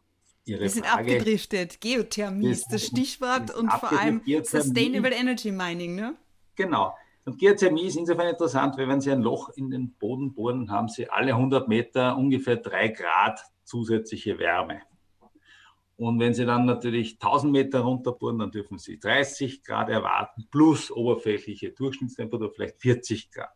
Ihre 0.47 0.62
Wir 0.62 0.69
sind 0.69 0.86
Frage. 0.86 1.13
abgedriftet. 1.13 1.81
Geothermie 1.81 2.49
ist 2.49 2.67
das 2.71 2.86
Stichwort 2.86 3.53
und 3.55 3.71
vor 3.71 3.91
allem 3.91 4.21
Sustainable 4.43 5.13
Energy 5.13 5.51
Mining, 5.51 5.95
ne? 5.95 6.15
Genau. 6.55 6.95
Und 7.25 7.38
Geothermie 7.38 7.86
ist 7.88 7.97
insofern 7.97 8.29
interessant, 8.29 8.77
weil 8.77 8.88
wenn 8.88 9.01
Sie 9.01 9.12
ein 9.12 9.21
Loch 9.21 9.49
in 9.55 9.69
den 9.69 9.93
Boden 9.93 10.33
bohren, 10.33 10.71
haben 10.71 10.88
Sie 10.88 11.10
alle 11.10 11.33
100 11.33 11.67
Meter 11.67 12.17
ungefähr 12.17 12.55
drei 12.55 12.88
Grad 12.88 13.41
zusätzliche 13.65 14.39
Wärme. 14.39 14.81
Und 15.97 16.19
wenn 16.19 16.33
Sie 16.33 16.45
dann 16.45 16.65
natürlich 16.65 17.13
1000 17.13 17.51
Meter 17.51 17.81
runterbohren, 17.81 18.39
dann 18.39 18.51
dürfen 18.51 18.77
Sie 18.77 18.99
30 18.99 19.63
Grad 19.63 19.89
erwarten, 19.89 20.47
plus 20.49 20.89
oberflächliche 20.89 21.71
Durchschnittstemperatur 21.71 22.53
vielleicht 22.53 22.79
40 22.79 23.31
Grad. 23.31 23.49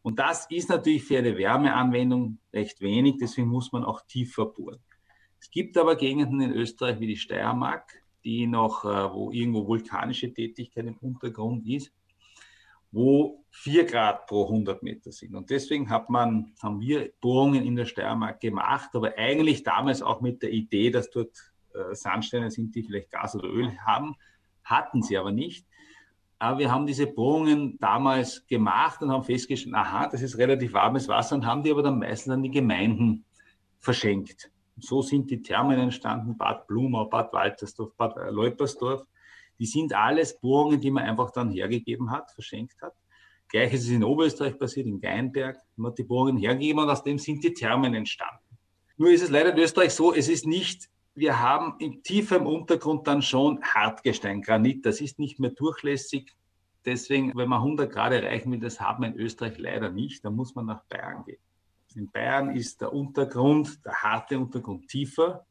Und 0.00 0.18
das 0.18 0.46
ist 0.50 0.70
natürlich 0.70 1.04
für 1.04 1.18
eine 1.18 1.36
Wärmeanwendung 1.36 2.38
recht 2.54 2.80
wenig, 2.80 3.16
deswegen 3.20 3.48
muss 3.48 3.72
man 3.72 3.84
auch 3.84 4.00
tiefer 4.06 4.46
bohren. 4.46 4.78
Es 5.40 5.50
gibt 5.50 5.78
aber 5.78 5.96
Gegenden 5.96 6.40
in 6.42 6.52
Österreich 6.52 7.00
wie 7.00 7.06
die 7.06 7.16
Steiermark, 7.16 8.02
die 8.24 8.46
noch, 8.46 8.84
äh, 8.84 9.12
wo 9.12 9.30
irgendwo 9.30 9.66
vulkanische 9.66 10.32
Tätigkeit 10.32 10.84
im 10.86 10.98
Untergrund 10.98 11.66
ist, 11.66 11.92
wo 12.92 13.42
4 13.50 13.86
Grad 13.86 14.26
pro 14.26 14.44
100 14.44 14.82
Meter 14.82 15.10
sind. 15.12 15.34
Und 15.34 15.48
deswegen 15.48 15.88
hat 15.88 16.10
man, 16.10 16.52
haben 16.62 16.80
wir 16.80 17.12
Bohrungen 17.20 17.64
in 17.64 17.74
der 17.74 17.86
Steiermark 17.86 18.40
gemacht, 18.40 18.90
aber 18.92 19.16
eigentlich 19.16 19.62
damals 19.62 20.02
auch 20.02 20.20
mit 20.20 20.42
der 20.42 20.52
Idee, 20.52 20.90
dass 20.90 21.10
dort 21.10 21.52
äh, 21.74 21.94
Sandsteine 21.94 22.50
sind, 22.50 22.74
die 22.74 22.82
vielleicht 22.82 23.10
Gas 23.10 23.34
oder 23.34 23.48
Öl 23.48 23.78
haben, 23.78 24.16
hatten 24.62 25.02
sie 25.02 25.16
aber 25.16 25.32
nicht. 25.32 25.66
Aber 26.38 26.58
wir 26.58 26.70
haben 26.70 26.86
diese 26.86 27.06
Bohrungen 27.06 27.78
damals 27.80 28.46
gemacht 28.46 29.02
und 29.02 29.10
haben 29.10 29.24
festgestellt, 29.24 29.74
aha, 29.74 30.08
das 30.08 30.22
ist 30.22 30.38
relativ 30.38 30.74
warmes 30.74 31.08
Wasser 31.08 31.34
und 31.34 31.46
haben 31.46 31.62
die 31.62 31.70
aber 31.70 31.82
dann 31.82 31.98
meistens 31.98 32.32
an 32.32 32.42
die 32.42 32.50
Gemeinden 32.50 33.24
verschenkt. 33.78 34.50
So 34.80 35.02
sind 35.02 35.30
die 35.30 35.42
Thermen 35.42 35.78
entstanden, 35.78 36.36
Bad 36.36 36.66
Blumau, 36.66 37.06
Bad 37.06 37.32
Waltersdorf, 37.32 37.94
Bad 37.96 38.14
Leupersdorf. 38.30 39.04
Die 39.58 39.66
sind 39.66 39.94
alles 39.94 40.38
Bohrungen, 40.40 40.80
die 40.80 40.90
man 40.90 41.04
einfach 41.04 41.30
dann 41.32 41.50
hergegeben 41.50 42.10
hat, 42.10 42.30
verschenkt 42.32 42.80
hat. 42.82 42.94
Gleiches 43.48 43.82
ist 43.82 43.90
in 43.90 44.04
Oberösterreich 44.04 44.58
passiert, 44.58 44.86
in 44.86 45.00
Geinberg. 45.00 45.58
Man 45.76 45.90
hat 45.90 45.98
die 45.98 46.04
Bohrungen 46.04 46.36
hergegeben 46.36 46.82
und 46.82 46.88
aus 46.88 47.02
dem 47.02 47.18
sind 47.18 47.42
die 47.42 47.52
Thermen 47.52 47.94
entstanden. 47.94 48.44
Nur 48.96 49.10
ist 49.10 49.22
es 49.22 49.30
leider 49.30 49.52
in 49.52 49.58
Österreich 49.58 49.92
so, 49.92 50.14
es 50.14 50.28
ist 50.28 50.46
nicht, 50.46 50.88
wir 51.14 51.40
haben 51.40 51.74
im 51.80 52.02
tiefen 52.02 52.46
Untergrund 52.46 53.06
dann 53.06 53.22
schon 53.22 53.60
Hartgestein, 53.62 54.42
Granit. 54.42 54.86
Das 54.86 55.00
ist 55.00 55.18
nicht 55.18 55.40
mehr 55.40 55.50
durchlässig. 55.50 56.32
Deswegen, 56.84 57.32
wenn 57.34 57.48
man 57.48 57.58
100 57.58 57.92
Grad 57.92 58.12
erreichen 58.12 58.52
will, 58.52 58.60
das 58.60 58.80
haben 58.80 59.02
wir 59.02 59.08
in 59.08 59.16
Österreich 59.16 59.58
leider 59.58 59.90
nicht. 59.90 60.24
Da 60.24 60.30
muss 60.30 60.54
man 60.54 60.66
nach 60.66 60.84
Bayern 60.84 61.24
gehen. 61.24 61.40
In 61.94 62.10
Bayern 62.10 62.54
ist 62.54 62.80
der 62.80 62.92
Untergrund, 62.92 63.84
der 63.84 63.94
harte 63.94 64.38
Untergrund 64.38 64.88
tiefer. 64.88 65.46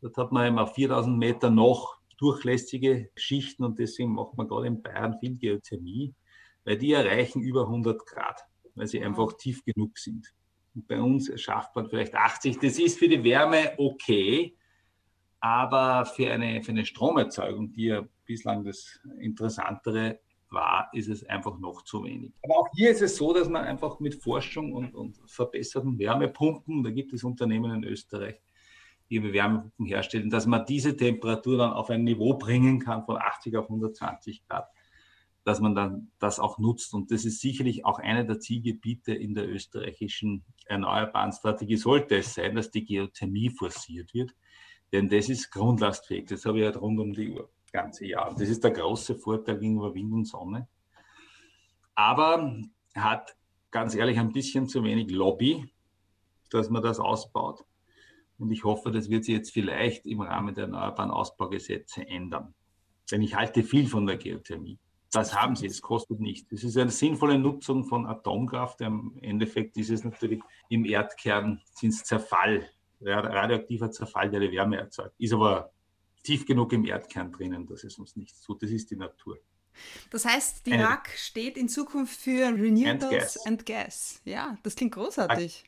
Dort 0.00 0.16
hat 0.16 0.32
man 0.32 0.46
immer 0.46 0.66
4000 0.66 1.18
Meter 1.18 1.50
noch 1.50 1.98
durchlässige 2.18 3.10
Schichten 3.16 3.64
und 3.64 3.78
deswegen 3.78 4.12
macht 4.12 4.36
man 4.36 4.46
gerade 4.46 4.66
in 4.66 4.82
Bayern 4.82 5.18
viel 5.18 5.36
Geothermie, 5.36 6.14
weil 6.64 6.78
die 6.78 6.92
erreichen 6.92 7.42
über 7.42 7.62
100 7.62 8.06
Grad, 8.06 8.40
weil 8.74 8.86
sie 8.86 9.02
einfach 9.02 9.32
tief 9.34 9.64
genug 9.64 9.98
sind. 9.98 10.32
Und 10.74 10.86
bei 10.86 11.00
uns 11.00 11.30
schafft 11.40 11.74
man 11.74 11.88
vielleicht 11.88 12.14
80. 12.14 12.58
Das 12.58 12.78
ist 12.78 12.98
für 12.98 13.08
die 13.08 13.24
Wärme 13.24 13.72
okay, 13.78 14.56
aber 15.40 16.06
für 16.06 16.30
eine, 16.32 16.62
für 16.62 16.72
eine 16.72 16.86
Stromerzeugung, 16.86 17.72
die 17.72 17.86
ja 17.86 18.06
bislang 18.24 18.64
das 18.64 19.00
Interessantere 19.18 20.20
war, 20.54 20.88
ist 20.92 21.08
es 21.08 21.24
einfach 21.24 21.58
noch 21.58 21.82
zu 21.82 22.04
wenig. 22.04 22.32
Aber 22.42 22.58
auch 22.58 22.68
hier 22.74 22.90
ist 22.90 23.02
es 23.02 23.16
so, 23.16 23.34
dass 23.34 23.48
man 23.48 23.64
einfach 23.64 24.00
mit 24.00 24.14
Forschung 24.14 24.72
und, 24.72 24.94
und 24.94 25.18
verbesserten 25.26 25.98
Wärmepumpen, 25.98 26.82
da 26.82 26.90
gibt 26.90 27.12
es 27.12 27.24
Unternehmen 27.24 27.72
in 27.74 27.84
Österreich, 27.84 28.40
die 29.10 29.22
Wärmepumpen 29.22 29.86
herstellen, 29.86 30.30
dass 30.30 30.46
man 30.46 30.64
diese 30.64 30.96
Temperatur 30.96 31.58
dann 31.58 31.72
auf 31.72 31.90
ein 31.90 32.04
Niveau 32.04 32.34
bringen 32.34 32.78
kann 32.80 33.04
von 33.04 33.16
80 33.16 33.56
auf 33.56 33.66
120 33.66 34.46
Grad, 34.48 34.68
dass 35.44 35.60
man 35.60 35.74
dann 35.74 36.10
das 36.18 36.40
auch 36.40 36.58
nutzt. 36.58 36.94
Und 36.94 37.10
das 37.10 37.24
ist 37.24 37.40
sicherlich 37.40 37.84
auch 37.84 37.98
eine 37.98 38.24
der 38.24 38.40
Zielgebiete 38.40 39.12
in 39.12 39.34
der 39.34 39.48
österreichischen 39.48 40.44
erneuerbaren 40.66 41.32
Strategie, 41.32 41.76
sollte 41.76 42.16
es 42.16 42.34
sein, 42.34 42.54
dass 42.54 42.70
die 42.70 42.84
Geothermie 42.84 43.50
forciert 43.50 44.14
wird. 44.14 44.34
Denn 44.92 45.08
das 45.08 45.28
ist 45.28 45.50
grundlastfähig. 45.50 46.26
Das 46.26 46.46
habe 46.46 46.60
ich 46.60 46.64
halt 46.64 46.80
rund 46.80 46.98
um 47.00 47.12
die 47.12 47.30
Uhr 47.30 47.50
ganze 47.74 48.06
Jahr. 48.06 48.32
Das 48.38 48.48
ist 48.48 48.62
der 48.62 48.70
große 48.70 49.16
Vorteil 49.16 49.58
gegenüber 49.58 49.92
Wind 49.94 50.12
und 50.12 50.24
Sonne. 50.26 50.68
Aber 51.94 52.56
hat 52.94 53.36
ganz 53.70 53.94
ehrlich 53.94 54.18
ein 54.18 54.32
bisschen 54.32 54.68
zu 54.68 54.82
wenig 54.84 55.10
Lobby, 55.10 55.72
dass 56.50 56.70
man 56.70 56.82
das 56.82 57.00
ausbaut. 57.00 57.64
Und 58.38 58.52
ich 58.52 58.64
hoffe, 58.64 58.90
das 58.92 59.10
wird 59.10 59.24
sich 59.24 59.34
jetzt 59.34 59.52
vielleicht 59.52 60.06
im 60.06 60.20
Rahmen 60.20 60.54
der 60.54 60.64
erneuerbaren 60.64 61.10
Ausbaugesetze 61.10 62.06
ändern. 62.06 62.54
Denn 63.10 63.22
ich 63.22 63.34
halte 63.34 63.62
viel 63.64 63.88
von 63.88 64.06
der 64.06 64.16
Geothermie. 64.16 64.78
Das 65.10 65.34
haben 65.34 65.54
sie, 65.54 65.66
es 65.66 65.82
kostet 65.82 66.20
nichts. 66.20 66.50
Es 66.52 66.64
ist 66.64 66.76
eine 66.76 66.90
sinnvolle 66.90 67.38
Nutzung 67.38 67.84
von 67.84 68.06
Atomkraft. 68.06 68.80
Im 68.80 69.18
Endeffekt 69.20 69.76
ist 69.76 69.90
es 69.90 70.04
natürlich 70.04 70.40
im 70.68 70.84
Erdkern, 70.84 71.60
sind 71.72 71.90
es 71.90 72.04
Zerfall, 72.04 72.68
radioaktiver 73.00 73.90
Zerfall, 73.90 74.30
der 74.30 74.40
die 74.40 74.52
Wärme 74.52 74.78
erzeugt. 74.78 75.14
Ist 75.18 75.32
aber 75.32 75.73
tief 76.24 76.44
genug 76.46 76.72
im 76.72 76.84
Erdkern 76.84 77.30
drinnen, 77.30 77.66
dass 77.66 77.84
es 77.84 77.98
uns 77.98 78.16
nichts 78.16 78.40
tut. 78.40 78.62
Das 78.62 78.70
ist 78.70 78.90
die 78.90 78.96
Natur. 78.96 79.38
Das 80.10 80.24
heißt, 80.24 80.66
die 80.66 80.72
RAK 80.72 81.10
steht 81.16 81.56
in 81.56 81.68
Zukunft 81.68 82.20
für 82.20 82.46
Renewables 82.46 83.02
and 83.04 83.10
Gas. 83.10 83.46
and 83.46 83.66
Gas. 83.66 84.20
Ja, 84.24 84.58
das 84.62 84.76
klingt 84.76 84.94
großartig. 84.94 85.64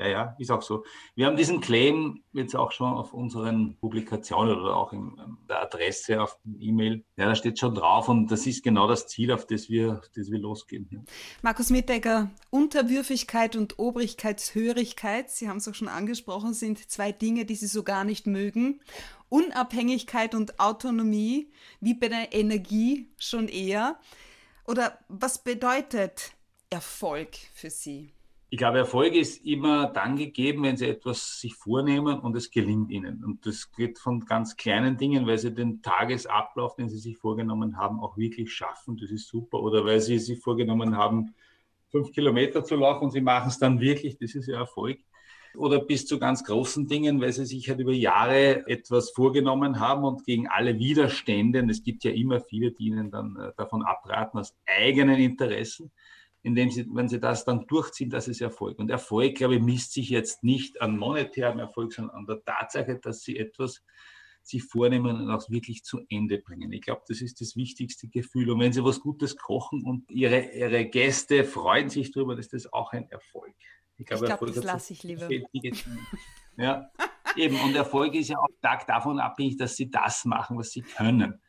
Ja, 0.00 0.08
ja, 0.08 0.36
ist 0.38 0.50
auch 0.50 0.62
so. 0.62 0.82
Wir 1.14 1.26
haben 1.26 1.36
diesen 1.36 1.60
Claim 1.60 2.22
jetzt 2.32 2.56
auch 2.56 2.72
schon 2.72 2.90
auf 2.94 3.12
unseren 3.12 3.76
Publikationen 3.76 4.58
oder 4.58 4.74
auch 4.74 4.94
in 4.94 5.14
der 5.46 5.60
Adresse 5.60 6.22
auf 6.22 6.38
dem 6.42 6.58
E-Mail. 6.58 7.04
Ja, 7.18 7.26
da 7.26 7.34
steht 7.34 7.58
schon 7.58 7.74
drauf 7.74 8.08
und 8.08 8.30
das 8.30 8.46
ist 8.46 8.64
genau 8.64 8.88
das 8.88 9.08
Ziel, 9.08 9.30
auf 9.30 9.46
das 9.46 9.68
wir, 9.68 10.00
das 10.16 10.30
wir 10.30 10.38
losgehen. 10.38 11.04
Markus 11.42 11.68
Mittegger, 11.68 12.30
Unterwürfigkeit 12.48 13.56
und 13.56 13.78
Obrigkeitshörigkeit, 13.78 15.28
Sie 15.28 15.50
haben 15.50 15.58
es 15.58 15.68
auch 15.68 15.74
schon 15.74 15.88
angesprochen, 15.88 16.54
sind 16.54 16.90
zwei 16.90 17.12
Dinge, 17.12 17.44
die 17.44 17.56
Sie 17.56 17.66
so 17.66 17.82
gar 17.82 18.04
nicht 18.04 18.26
mögen. 18.26 18.80
Unabhängigkeit 19.28 20.34
und 20.34 20.58
Autonomie, 20.58 21.52
wie 21.80 21.92
bei 21.92 22.08
der 22.08 22.32
Energie 22.32 23.10
schon 23.18 23.48
eher. 23.48 24.00
Oder 24.66 24.98
was 25.08 25.44
bedeutet 25.44 26.32
Erfolg 26.70 27.36
für 27.52 27.68
Sie? 27.68 28.14
Ich 28.52 28.58
glaube, 28.58 28.78
Erfolg 28.78 29.14
ist 29.14 29.46
immer 29.46 29.86
dann 29.86 30.16
gegeben, 30.16 30.64
wenn 30.64 30.76
Sie 30.76 30.88
etwas 30.88 31.38
sich 31.38 31.54
vornehmen 31.54 32.18
und 32.18 32.34
es 32.34 32.50
gelingt 32.50 32.90
Ihnen. 32.90 33.22
Und 33.24 33.46
das 33.46 33.70
geht 33.70 34.00
von 34.00 34.24
ganz 34.24 34.56
kleinen 34.56 34.96
Dingen, 34.96 35.24
weil 35.28 35.38
Sie 35.38 35.54
den 35.54 35.82
Tagesablauf, 35.82 36.74
den 36.74 36.88
Sie 36.88 36.98
sich 36.98 37.16
vorgenommen 37.16 37.76
haben, 37.76 38.00
auch 38.00 38.16
wirklich 38.16 38.52
schaffen. 38.52 38.96
Das 38.96 39.12
ist 39.12 39.28
super. 39.28 39.60
Oder 39.62 39.84
weil 39.84 40.00
Sie 40.00 40.18
sich 40.18 40.40
vorgenommen 40.40 40.96
haben, 40.96 41.32
fünf 41.92 42.10
Kilometer 42.10 42.64
zu 42.64 42.74
laufen 42.74 43.04
und 43.04 43.10
Sie 43.12 43.20
machen 43.20 43.50
es 43.50 43.60
dann 43.60 43.78
wirklich. 43.78 44.18
Das 44.18 44.34
ist 44.34 44.48
ja 44.48 44.58
Erfolg. 44.58 44.98
Oder 45.54 45.78
bis 45.78 46.06
zu 46.06 46.18
ganz 46.18 46.42
großen 46.42 46.88
Dingen, 46.88 47.20
weil 47.20 47.32
Sie 47.32 47.46
sich 47.46 47.68
halt 47.68 47.78
über 47.78 47.92
Jahre 47.92 48.66
etwas 48.66 49.10
vorgenommen 49.10 49.78
haben 49.78 50.02
und 50.02 50.24
gegen 50.24 50.48
alle 50.48 50.76
Widerstände, 50.76 51.62
und 51.62 51.70
es 51.70 51.84
gibt 51.84 52.02
ja 52.02 52.10
immer 52.10 52.40
viele, 52.40 52.72
die 52.72 52.86
Ihnen 52.86 53.12
dann 53.12 53.36
äh, 53.36 53.52
davon 53.56 53.84
abraten, 53.84 54.40
aus 54.40 54.56
eigenen 54.66 55.20
Interessen, 55.20 55.92
indem 56.42 56.70
sie, 56.70 56.86
wenn 56.92 57.08
sie 57.08 57.20
das 57.20 57.44
dann 57.44 57.66
durchziehen, 57.66 58.10
das 58.10 58.28
ist 58.28 58.40
Erfolg. 58.40 58.78
Und 58.78 58.90
Erfolg, 58.90 59.34
glaube 59.36 59.56
ich, 59.56 59.62
misst 59.62 59.92
sich 59.92 60.08
jetzt 60.10 60.42
nicht 60.42 60.80
an 60.80 60.96
monetärem 60.96 61.58
Erfolg, 61.58 61.92
sondern 61.92 62.16
an 62.16 62.26
der 62.26 62.42
Tatsache, 62.44 62.98
dass 62.98 63.22
sie 63.22 63.36
etwas 63.36 63.82
sich 64.42 64.64
vornehmen 64.64 65.20
und 65.20 65.30
auch 65.30 65.48
wirklich 65.50 65.84
zu 65.84 66.00
Ende 66.08 66.38
bringen. 66.38 66.72
Ich 66.72 66.80
glaube, 66.80 67.02
das 67.06 67.20
ist 67.20 67.40
das 67.40 67.56
wichtigste 67.56 68.08
Gefühl. 68.08 68.50
Und 68.50 68.60
wenn 68.60 68.72
sie 68.72 68.82
was 68.82 69.00
Gutes 69.00 69.36
kochen 69.36 69.84
und 69.84 70.10
ihre, 70.10 70.52
ihre 70.52 70.86
Gäste 70.86 71.44
freuen 71.44 71.90
sich 71.90 72.10
darüber, 72.10 72.38
ist 72.38 72.52
das 72.52 72.72
auch 72.72 72.92
ein 72.92 73.08
Erfolg. 73.10 73.54
Ich 73.98 74.06
glaube, 74.06 74.26
glaub, 74.26 74.40
das 74.40 74.64
lasse 74.64 74.94
ich 74.94 75.02
lieber. 75.02 75.28
Ja, 76.56 76.90
eben. 77.36 77.60
Und 77.60 77.76
Erfolg 77.76 78.14
ist 78.14 78.28
ja 78.28 78.38
auch 78.38 78.48
stark 78.58 78.86
davon 78.86 79.20
abhängig, 79.20 79.56
dass 79.58 79.76
sie 79.76 79.90
das 79.90 80.24
machen, 80.24 80.58
was 80.58 80.70
sie 80.70 80.82
können. 80.82 81.40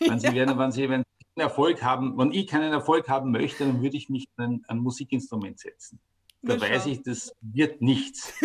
Wenn 0.00 0.18
sie, 0.18 0.26
ja. 0.28 0.34
werden, 0.34 0.58
wenn 0.58 0.72
sie 0.72 0.88
wenn 0.88 1.04
Erfolg 1.36 1.82
haben, 1.82 2.16
wenn 2.16 2.32
ich 2.32 2.46
keinen 2.46 2.72
Erfolg 2.72 3.08
haben 3.08 3.30
möchte, 3.30 3.64
dann 3.64 3.82
würde 3.82 3.96
ich 3.96 4.08
mich 4.08 4.26
an 4.36 4.64
ein 4.68 4.78
Musikinstrument 4.78 5.58
setzen. 5.58 5.98
Da 6.42 6.60
weiß 6.60 6.86
ich, 6.86 7.02
das 7.02 7.32
wird 7.40 7.80
nichts. 7.80 8.32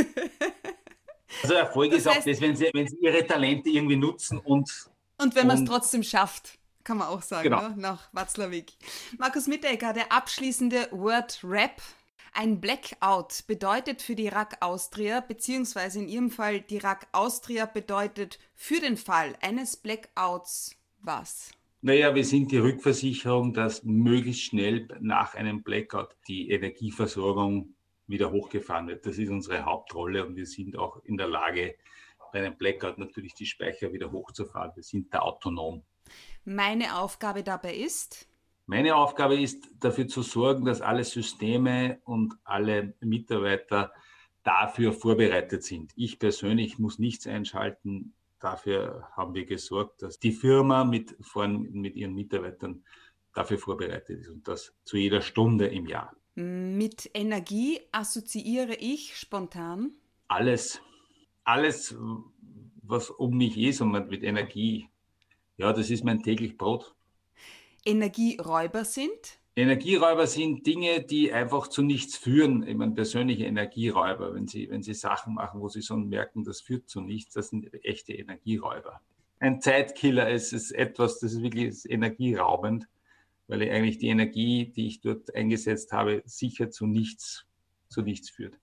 Also 1.43 1.53
Erfolg 1.53 1.91
das 1.91 1.99
ist 1.99 2.07
auch 2.07 2.23
das, 2.23 2.41
wenn 2.41 2.55
sie, 2.55 2.71
wenn 2.73 2.87
sie 2.87 2.97
ihre 3.01 3.25
Talente 3.25 3.69
irgendwie 3.69 3.95
nutzen 3.95 4.39
und. 4.39 4.89
Und 5.19 5.35
wenn 5.35 5.45
man 5.45 5.61
es 5.61 5.69
trotzdem 5.69 6.01
schafft, 6.01 6.57
kann 6.83 6.97
man 6.97 7.07
auch 7.07 7.21
sagen, 7.21 7.49
genau. 7.49 7.69
ne? 7.69 7.75
nach 7.77 8.09
Watzlawick. 8.13 8.73
Markus 9.17 9.47
Mitteegger, 9.47 9.93
der 9.93 10.11
abschließende 10.11 10.87
Word 10.91 11.39
Rap. 11.43 11.81
Ein 12.33 12.61
Blackout 12.61 13.45
bedeutet 13.47 14.01
für 14.01 14.15
die 14.15 14.27
RAK 14.27 14.57
Austria, 14.61 15.19
beziehungsweise 15.19 15.99
in 15.99 16.07
Ihrem 16.07 16.31
Fall 16.31 16.61
die 16.61 16.77
RAK 16.77 17.07
Austria 17.11 17.65
bedeutet 17.65 18.39
für 18.55 18.79
den 18.79 18.97
Fall 18.97 19.35
eines 19.41 19.77
Blackouts 19.77 20.75
was? 21.01 21.51
Naja, 21.81 22.13
wir 22.13 22.25
sind 22.25 22.51
die 22.51 22.57
Rückversicherung, 22.57 23.53
dass 23.53 23.83
möglichst 23.83 24.43
schnell 24.43 24.87
nach 24.99 25.35
einem 25.35 25.63
Blackout 25.63 26.09
die 26.27 26.49
Energieversorgung 26.49 27.73
wieder 28.05 28.31
hochgefahren 28.31 28.87
wird. 28.87 29.05
Das 29.05 29.17
ist 29.17 29.29
unsere 29.29 29.63
Hauptrolle 29.63 30.25
und 30.25 30.35
wir 30.35 30.45
sind 30.45 30.77
auch 30.77 31.01
in 31.05 31.15
der 31.15 31.27
Lage, 31.27 31.75
bei 32.33 32.39
einem 32.39 32.57
Blackout 32.57 32.97
natürlich 32.97 33.33
die 33.33 33.45
Speicher 33.45 33.93
wieder 33.93 34.11
hochzufahren. 34.11 34.71
Wir 34.75 34.83
sind 34.83 35.13
da 35.13 35.19
autonom. 35.19 35.83
Meine 36.43 36.97
Aufgabe 36.97 37.43
dabei 37.43 37.75
ist? 37.75 38.27
Meine 38.65 38.95
Aufgabe 38.95 39.39
ist, 39.39 39.67
dafür 39.79 40.07
zu 40.07 40.21
sorgen, 40.21 40.65
dass 40.65 40.81
alle 40.81 41.03
Systeme 41.03 41.99
und 42.03 42.35
alle 42.43 42.93
Mitarbeiter 42.99 43.91
dafür 44.43 44.93
vorbereitet 44.93 45.63
sind. 45.63 45.91
Ich 45.95 46.19
persönlich 46.19 46.77
muss 46.77 46.99
nichts 46.99 47.25
einschalten. 47.25 48.13
Dafür 48.39 49.07
haben 49.15 49.33
wir 49.33 49.45
gesorgt, 49.45 50.01
dass 50.01 50.19
die 50.19 50.31
Firma 50.31 50.83
mit, 50.85 51.15
vorn, 51.21 51.63
mit 51.71 51.95
ihren 51.95 52.13
Mitarbeitern 52.13 52.83
dafür 53.33 53.57
vorbereitet 53.57 54.21
ist 54.21 54.29
und 54.29 54.47
das 54.47 54.73
zu 54.83 54.97
jeder 54.97 55.21
Stunde 55.21 55.67
im 55.67 55.85
Jahr. 55.85 56.15
Mit 56.35 57.09
Energie 57.13 57.81
assoziiere 57.91 58.75
ich 58.75 59.17
spontan? 59.17 59.91
Alles. 60.27 60.81
Alles, 61.43 61.95
was 62.81 63.09
um 63.09 63.35
mich 63.35 63.57
ist 63.57 63.81
und 63.81 63.91
mit 63.91 64.23
Energie. 64.23 64.87
Ja, 65.57 65.73
das 65.73 65.89
ist 65.89 66.05
mein 66.05 66.23
täglich 66.23 66.57
Brot. 66.57 66.95
Energieräuber 67.85 68.85
sind? 68.85 69.39
Energieräuber 69.59 70.27
sind 70.27 70.65
Dinge, 70.65 71.01
die 71.01 71.33
einfach 71.33 71.67
zu 71.67 71.81
nichts 71.81 72.17
führen. 72.17 72.67
Ich 72.67 72.75
meine, 72.75 72.93
persönliche 72.93 73.45
Energieräuber, 73.45 74.33
wenn 74.33 74.47
sie, 74.47 74.69
wenn 74.69 74.83
sie 74.83 74.93
Sachen 74.93 75.33
machen, 75.33 75.61
wo 75.61 75.69
sie 75.69 75.81
schon 75.81 76.09
merken, 76.09 76.43
das 76.43 76.61
führt 76.61 76.89
zu 76.89 77.01
nichts, 77.01 77.33
das 77.33 77.49
sind 77.49 77.73
echte 77.83 78.13
Energieräuber. 78.13 79.01
Ein 79.39 79.61
Zeitkiller 79.61 80.29
ist, 80.29 80.53
ist 80.53 80.71
etwas, 80.71 81.19
das 81.19 81.33
ist 81.33 81.41
wirklich 81.41 81.89
energieraubend 81.89 82.87
weil 83.49 83.63
ich 83.63 83.71
eigentlich 83.71 83.97
die 83.97 84.09
Energie, 84.09 84.67
die 84.67 84.87
ich 84.87 85.01
dort 85.01 85.35
eingesetzt 85.35 85.91
habe, 85.91 86.21
sicher 86.25 86.69
zu 86.69 86.85
nichts, 86.85 87.45
zu 87.89 88.01
nichts 88.01 88.29
führt. 88.29 88.57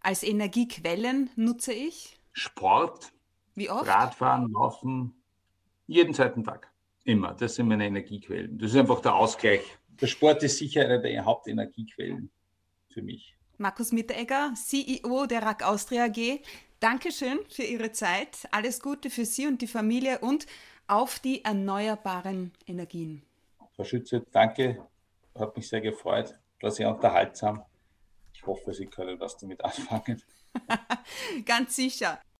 Als 0.00 0.22
Energiequellen 0.22 1.30
nutze 1.36 1.72
ich? 1.72 2.18
Sport. 2.32 3.12
Wie 3.54 3.70
oft? 3.70 3.86
Radfahren, 3.86 4.50
Laufen, 4.50 5.14
jeden 5.86 6.14
zweiten 6.14 6.42
Tag. 6.42 6.72
Immer. 7.04 7.34
Das 7.34 7.56
sind 7.56 7.68
meine 7.68 7.86
Energiequellen. 7.86 8.58
Das 8.58 8.70
ist 8.70 8.76
einfach 8.76 9.00
der 9.00 9.14
Ausgleich. 9.14 9.60
Der 10.02 10.08
Sport 10.08 10.42
ist 10.42 10.58
sicher 10.58 10.84
eine 10.84 11.00
der 11.00 11.24
Hauptenergiequellen 11.24 12.28
für 12.92 13.02
mich. 13.02 13.36
Markus 13.58 13.92
Mitteregger, 13.92 14.52
CEO 14.56 15.26
der 15.26 15.42
RAK 15.42 15.62
Austria 15.62 16.06
AG. 16.06 16.40
Dankeschön 16.80 17.38
für 17.48 17.62
Ihre 17.62 17.92
Zeit. 17.92 18.48
Alles 18.50 18.80
Gute 18.80 19.10
für 19.10 19.24
Sie 19.24 19.46
und 19.46 19.62
die 19.62 19.68
Familie 19.68 20.18
und 20.18 20.46
auf 20.88 21.20
die 21.20 21.44
erneuerbaren 21.44 22.50
Energien. 22.66 23.22
Frau 23.76 23.84
Schütze, 23.84 24.26
danke. 24.32 24.84
Hat 25.38 25.56
mich 25.56 25.68
sehr 25.68 25.80
gefreut. 25.80 26.34
War 26.60 26.72
sehr 26.72 26.92
unterhaltsam. 26.92 27.62
Ich 28.34 28.44
hoffe, 28.44 28.74
Sie 28.74 28.86
können 28.86 29.20
was 29.20 29.36
damit 29.36 29.64
anfangen. 29.64 30.20
Ganz 31.46 31.76
sicher. 31.76 32.20